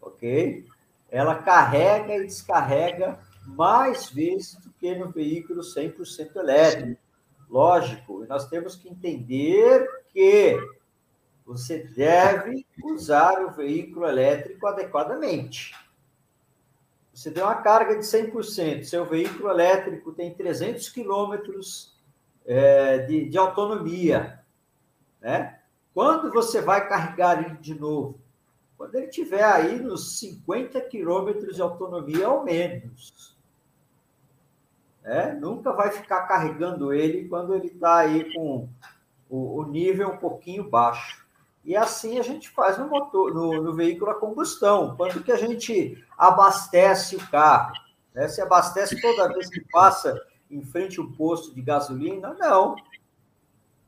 Ok? 0.00 0.66
Ela 1.08 1.36
carrega 1.36 2.16
e 2.16 2.26
descarrega 2.26 3.20
mais 3.46 4.10
vezes 4.10 4.56
do 4.56 4.70
que 4.70 4.94
no 4.94 5.10
veículo 5.10 5.60
100% 5.60 6.36
elétrico. 6.36 7.00
Lógico, 7.48 8.24
nós 8.26 8.48
temos 8.48 8.76
que 8.76 8.88
entender 8.88 9.86
que 10.12 10.58
você 11.44 11.78
deve 11.78 12.66
usar 12.84 13.44
o 13.44 13.52
veículo 13.52 14.06
elétrico 14.06 14.66
adequadamente. 14.66 15.74
Você 17.12 17.30
tem 17.30 17.42
uma 17.42 17.56
carga 17.56 17.94
de 17.96 18.04
100%, 18.04 18.84
seu 18.84 19.04
veículo 19.04 19.50
elétrico 19.50 20.12
tem 20.12 20.32
300 20.32 20.88
quilômetros 20.88 21.94
é, 22.46 22.98
de, 22.98 23.28
de 23.28 23.36
autonomia. 23.36 24.40
Né? 25.20 25.58
Quando 25.92 26.32
você 26.32 26.62
vai 26.62 26.88
carregar 26.88 27.44
ele 27.44 27.56
de 27.58 27.78
novo? 27.78 28.21
Quando 28.82 28.96
ele 28.96 29.06
tiver 29.06 29.44
aí 29.44 29.78
nos 29.78 30.18
50 30.18 30.80
quilômetros 30.80 31.54
de 31.54 31.62
autonomia 31.62 32.26
ao 32.26 32.42
menos. 32.42 33.38
É, 35.04 35.32
nunca 35.32 35.72
vai 35.72 35.92
ficar 35.92 36.22
carregando 36.26 36.92
ele 36.92 37.28
quando 37.28 37.54
ele 37.54 37.68
está 37.68 37.98
aí 37.98 38.34
com 38.34 38.68
o, 39.30 39.60
o, 39.60 39.64
nível 39.66 40.08
um 40.08 40.16
pouquinho 40.16 40.68
baixo. 40.68 41.24
E 41.64 41.76
assim 41.76 42.18
a 42.18 42.24
gente 42.24 42.50
faz 42.50 42.76
no, 42.76 42.88
motor, 42.88 43.32
no, 43.32 43.62
no 43.62 43.72
veículo 43.72 44.10
a 44.10 44.18
combustão. 44.18 44.96
Quando 44.96 45.22
que 45.22 45.30
a 45.30 45.36
gente 45.36 46.04
abastece 46.18 47.14
o 47.14 47.30
carro? 47.30 47.72
Né? 48.12 48.26
Se 48.26 48.40
abastece 48.40 49.00
toda 49.00 49.32
vez 49.32 49.48
que 49.48 49.60
passa 49.70 50.20
em 50.50 50.60
frente 50.60 50.98
ao 50.98 51.06
posto 51.06 51.54
de 51.54 51.62
gasolina? 51.62 52.34
Não. 52.36 52.74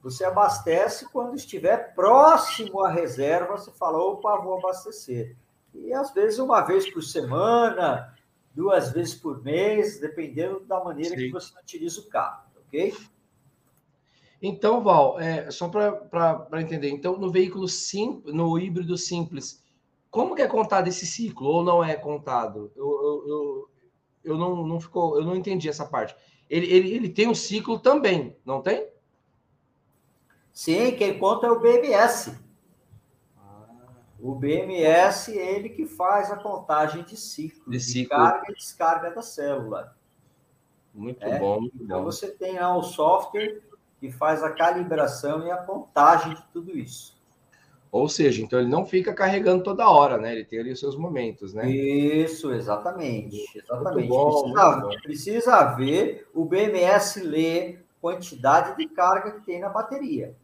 Você 0.05 0.23
abastece 0.23 1.09
quando 1.09 1.35
estiver 1.35 1.95
próximo 1.95 2.83
à 2.83 2.91
reserva, 2.91 3.57
você 3.57 3.73
fala, 3.73 3.97
opa, 3.97 4.37
vou 4.37 4.59
abastecer. 4.59 5.35
E 5.75 5.95
às 5.95 6.13
vezes 6.13 6.39
uma 6.39 6.61
vez 6.61 6.93
por 6.93 7.03
semana, 7.03 8.15
duas 8.55 8.93
vezes 8.93 9.15
por 9.15 9.43
mês, 9.43 9.99
dependendo 9.99 10.61
da 10.61 10.85
maneira 10.85 11.17
Sim. 11.17 11.23
que 11.23 11.31
você 11.31 11.59
utiliza 11.59 12.03
o 12.03 12.09
carro, 12.11 12.45
ok? 12.67 12.95
Então, 14.43 14.83
Val, 14.83 15.19
é, 15.19 15.51
só 15.51 15.69
para 15.71 16.61
entender, 16.61 16.91
então 16.91 17.17
no 17.17 17.33
veículo 17.33 17.67
sim, 17.67 18.23
no 18.27 18.59
híbrido 18.59 18.99
simples, 18.99 19.65
como 20.11 20.35
que 20.35 20.43
é 20.43 20.47
contado 20.47 20.87
esse 20.87 21.07
ciclo 21.07 21.49
ou 21.49 21.65
não 21.65 21.83
é 21.83 21.97
contado? 21.97 22.71
Eu, 22.77 22.85
eu, 22.85 23.25
eu, 23.27 23.71
eu 24.23 24.39
não, 24.39 24.67
não 24.67 24.79
ficou, 24.79 25.17
eu 25.17 25.25
não 25.25 25.35
entendi 25.35 25.67
essa 25.67 25.87
parte. 25.87 26.15
Ele, 26.51 26.67
ele, 26.67 26.91
ele 26.93 27.09
tem 27.09 27.27
um 27.27 27.35
ciclo 27.35 27.79
também, 27.79 28.37
não 28.45 28.61
tem? 28.61 28.93
Sim, 30.55 30.93
quem 30.93 31.19
conta 31.19 31.49
é 31.49 31.51
o 31.51 31.59
BMS. 31.59 32.33
O 34.21 34.35
BMS 34.37 35.37
é 35.37 35.57
ele 35.57 35.69
que 35.69 35.85
faz 35.85 36.31
a 36.31 36.37
contagem 36.37 37.03
de 37.03 37.17
ciclo, 37.17 37.71
de, 37.71 37.81
ciclo. 37.81 38.03
de 38.03 38.09
carga 38.09 38.47
e 38.49 38.55
descarga 38.55 39.11
da 39.11 39.21
célula. 39.21 39.95
Muito 40.95 41.23
é? 41.27 41.39
bom. 41.39 41.61
Muito 41.61 41.77
então 41.83 41.99
bom. 41.99 42.05
você 42.05 42.29
tem 42.29 42.59
lá 42.59 42.75
o 42.75 42.83
software 42.83 43.61
que 44.01 44.11
faz 44.11 44.43
a 44.45 44.51
calibração 44.51 45.45
e 45.45 45.51
a 45.51 45.57
contagem 45.57 46.35
de 46.35 46.43
tudo 46.53 46.71
isso. 46.71 47.21
Ou 47.91 48.09
seja, 48.09 48.43
então 48.43 48.59
ele 48.59 48.69
não 48.69 48.87
fica 48.87 49.13
carregando 49.13 49.63
toda 49.63 49.89
hora, 49.89 50.19
né? 50.19 50.33
Ele 50.33 50.45
tem 50.45 50.61
ali 50.61 50.73
os 50.73 50.81
seus 50.81 50.97
momentos, 50.97 51.53
né? 51.53 51.69
Isso, 51.69 52.53
exatamente. 52.53 53.45
Exatamente. 53.55 54.09
Bom, 54.09 54.53
precisa, 54.53 55.01
precisa 55.03 55.65
ver 55.75 56.29
o 56.33 56.45
BMS 56.45 57.21
ler 57.21 57.85
quantidade 58.01 58.77
de 58.77 58.89
carga 58.89 59.33
que 59.33 59.47
tem 59.47 59.61
na 59.61 59.69
bateria. 59.69 60.37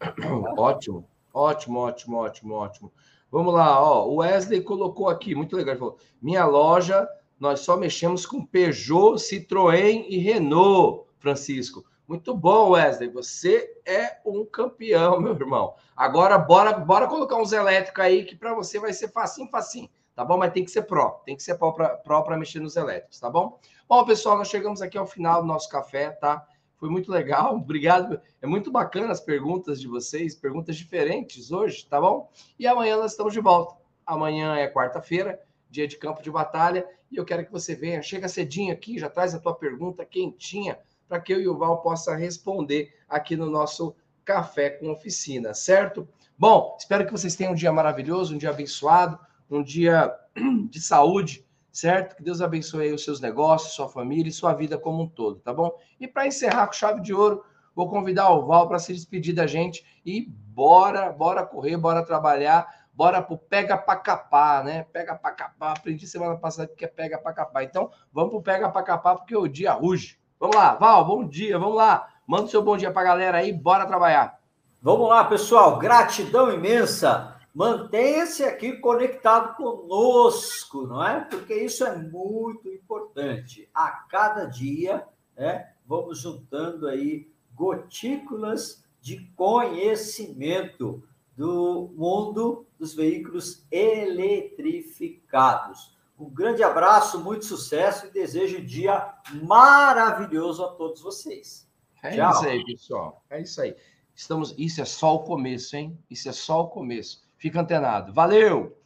Ótimo, 0.56 1.08
ótimo, 1.32 1.78
ótimo, 1.80 2.16
ótimo, 2.18 2.54
ótimo. 2.54 2.92
Vamos 3.30 3.54
lá, 3.54 3.80
ó. 3.80 4.06
O 4.06 4.16
Wesley 4.16 4.62
colocou 4.62 5.08
aqui, 5.08 5.34
muito 5.34 5.56
legal. 5.56 5.72
Ele 5.72 5.80
falou: 5.80 5.98
minha 6.20 6.44
loja, 6.44 7.08
nós 7.38 7.60
só 7.60 7.76
mexemos 7.76 8.24
com 8.24 8.44
Peugeot, 8.44 9.16
Citroën 9.16 10.06
e 10.08 10.18
Renault, 10.18 11.06
Francisco. 11.18 11.84
Muito 12.06 12.34
bom, 12.34 12.70
Wesley. 12.70 13.10
Você 13.10 13.70
é 13.84 14.18
um 14.24 14.46
campeão, 14.46 15.20
meu 15.20 15.34
irmão. 15.34 15.74
Agora, 15.94 16.38
bora, 16.38 16.72
bora 16.72 17.06
colocar 17.06 17.36
uns 17.36 17.52
elétricos 17.52 18.02
aí 18.02 18.24
que 18.24 18.34
para 18.34 18.54
você 18.54 18.78
vai 18.78 18.94
ser 18.94 19.12
facinho, 19.12 19.50
facinho, 19.50 19.90
tá 20.14 20.24
bom? 20.24 20.38
Mas 20.38 20.52
tem 20.52 20.64
que 20.64 20.70
ser 20.70 20.82
pró, 20.82 21.20
tem 21.26 21.36
que 21.36 21.42
ser 21.42 21.58
pró 21.58 22.22
para 22.22 22.36
mexer 22.38 22.60
nos 22.60 22.76
elétricos, 22.76 23.20
tá 23.20 23.28
bom? 23.28 23.60
Bom, 23.86 24.04
pessoal, 24.06 24.38
nós 24.38 24.48
chegamos 24.48 24.80
aqui 24.80 24.96
ao 24.96 25.06
final 25.06 25.42
do 25.42 25.46
nosso 25.46 25.68
café, 25.68 26.10
tá? 26.12 26.46
Foi 26.78 26.88
muito 26.88 27.10
legal, 27.10 27.56
obrigado. 27.58 28.20
É 28.40 28.46
muito 28.46 28.70
bacana 28.70 29.12
as 29.12 29.20
perguntas 29.20 29.80
de 29.80 29.88
vocês, 29.88 30.34
perguntas 30.34 30.76
diferentes 30.76 31.50
hoje, 31.50 31.86
tá 31.86 32.00
bom? 32.00 32.30
E 32.58 32.66
amanhã 32.66 32.96
nós 32.96 33.12
estamos 33.12 33.32
de 33.32 33.40
volta. 33.40 33.76
Amanhã 34.06 34.56
é 34.56 34.68
quarta-feira, 34.68 35.38
dia 35.68 35.86
de 35.86 35.98
campo 35.98 36.22
de 36.22 36.30
batalha, 36.30 36.86
e 37.10 37.16
eu 37.16 37.24
quero 37.24 37.44
que 37.44 37.52
você 37.52 37.74
venha, 37.74 38.02
chega 38.02 38.28
cedinho 38.28 38.72
aqui, 38.72 38.98
já 38.98 39.10
traz 39.10 39.34
a 39.34 39.38
tua 39.38 39.54
pergunta 39.54 40.04
quentinha 40.04 40.78
para 41.08 41.20
que 41.20 41.32
eu 41.32 41.40
e 41.40 41.48
o 41.48 41.56
Val 41.56 41.80
possa 41.80 42.14
responder 42.14 42.94
aqui 43.08 43.34
no 43.34 43.50
nosso 43.50 43.94
café 44.24 44.70
com 44.70 44.90
oficina, 44.90 45.54
certo? 45.54 46.06
Bom, 46.38 46.76
espero 46.78 47.06
que 47.06 47.12
vocês 47.12 47.34
tenham 47.34 47.52
um 47.52 47.56
dia 47.56 47.72
maravilhoso, 47.72 48.34
um 48.34 48.38
dia 48.38 48.50
abençoado, 48.50 49.18
um 49.50 49.62
dia 49.62 50.14
de 50.68 50.80
saúde, 50.80 51.44
certo? 51.78 52.16
Que 52.16 52.24
Deus 52.24 52.40
abençoe 52.40 52.92
os 52.92 53.04
seus 53.04 53.20
negócios, 53.20 53.74
sua 53.74 53.88
família 53.88 54.28
e 54.28 54.32
sua 54.32 54.52
vida 54.52 54.76
como 54.76 55.04
um 55.04 55.08
todo, 55.08 55.38
tá 55.38 55.54
bom? 55.54 55.70
E 56.00 56.08
para 56.08 56.26
encerrar 56.26 56.66
com 56.66 56.72
chave 56.72 57.00
de 57.00 57.14
ouro, 57.14 57.44
vou 57.72 57.88
convidar 57.88 58.30
o 58.30 58.44
Val 58.44 58.66
para 58.66 58.80
se 58.80 58.92
despedir 58.92 59.32
da 59.32 59.46
gente 59.46 59.86
e 60.04 60.28
bora, 60.28 61.12
bora 61.12 61.46
correr, 61.46 61.76
bora 61.76 62.04
trabalhar, 62.04 62.66
bora 62.92 63.22
pro 63.22 63.38
pega 63.38 63.78
para 63.78 63.94
capar, 63.94 64.64
né? 64.64 64.86
Pega 64.92 65.14
para 65.14 65.30
capar. 65.30 65.76
Aprendi 65.76 66.04
semana 66.08 66.36
passada 66.36 66.68
que 66.76 66.84
é 66.84 66.88
pega 66.88 67.16
para 67.16 67.32
capar. 67.32 67.62
Então, 67.62 67.92
vamos 68.12 68.32
pro 68.32 68.42
pega 68.42 68.68
para 68.68 68.82
capar 68.82 69.14
porque 69.14 69.36
o 69.36 69.46
dia 69.46 69.72
ruge. 69.72 70.18
Vamos 70.40 70.56
lá, 70.56 70.74
Val, 70.74 71.04
bom 71.04 71.24
dia, 71.28 71.60
vamos 71.60 71.76
lá. 71.76 72.08
Manda 72.26 72.46
o 72.46 72.48
seu 72.48 72.60
bom 72.60 72.76
dia 72.76 72.90
para 72.90 73.02
a 73.02 73.04
galera 73.04 73.38
aí, 73.38 73.52
bora 73.52 73.86
trabalhar. 73.86 74.36
Vamos 74.82 75.08
lá, 75.08 75.24
pessoal, 75.24 75.78
gratidão 75.78 76.52
imensa. 76.52 77.37
Mantenha-se 77.58 78.44
aqui 78.44 78.74
conectado 78.74 79.56
conosco, 79.56 80.86
não 80.86 81.04
é? 81.04 81.24
Porque 81.24 81.52
isso 81.52 81.84
é 81.84 81.98
muito 81.98 82.68
importante. 82.68 83.68
A 83.74 83.90
cada 83.90 84.44
dia, 84.44 85.04
né, 85.36 85.72
vamos 85.84 86.20
juntando 86.20 86.86
aí 86.86 87.28
gotículas 87.52 88.84
de 89.00 89.26
conhecimento 89.34 91.02
do 91.36 91.92
mundo 91.96 92.64
dos 92.78 92.94
veículos 92.94 93.66
eletrificados. 93.72 95.98
Um 96.16 96.30
grande 96.30 96.62
abraço, 96.62 97.18
muito 97.18 97.44
sucesso 97.44 98.06
e 98.06 98.10
desejo 98.10 98.58
um 98.58 98.64
dia 98.64 99.16
maravilhoso 99.42 100.64
a 100.64 100.68
todos 100.68 101.02
vocês. 101.02 101.68
É 102.04 102.14
Tchau. 102.14 102.30
isso 102.30 102.46
aí, 102.46 102.64
pessoal. 102.64 103.24
É 103.28 103.42
isso 103.42 103.60
aí. 103.60 103.74
Estamos, 104.14 104.54
isso 104.56 104.80
é 104.80 104.84
só 104.84 105.16
o 105.16 105.24
começo, 105.24 105.74
hein? 105.74 105.98
Isso 106.08 106.28
é 106.28 106.32
só 106.32 106.62
o 106.62 106.68
começo. 106.68 107.26
Fica 107.38 107.60
antenado. 107.60 108.12
Valeu! 108.12 108.77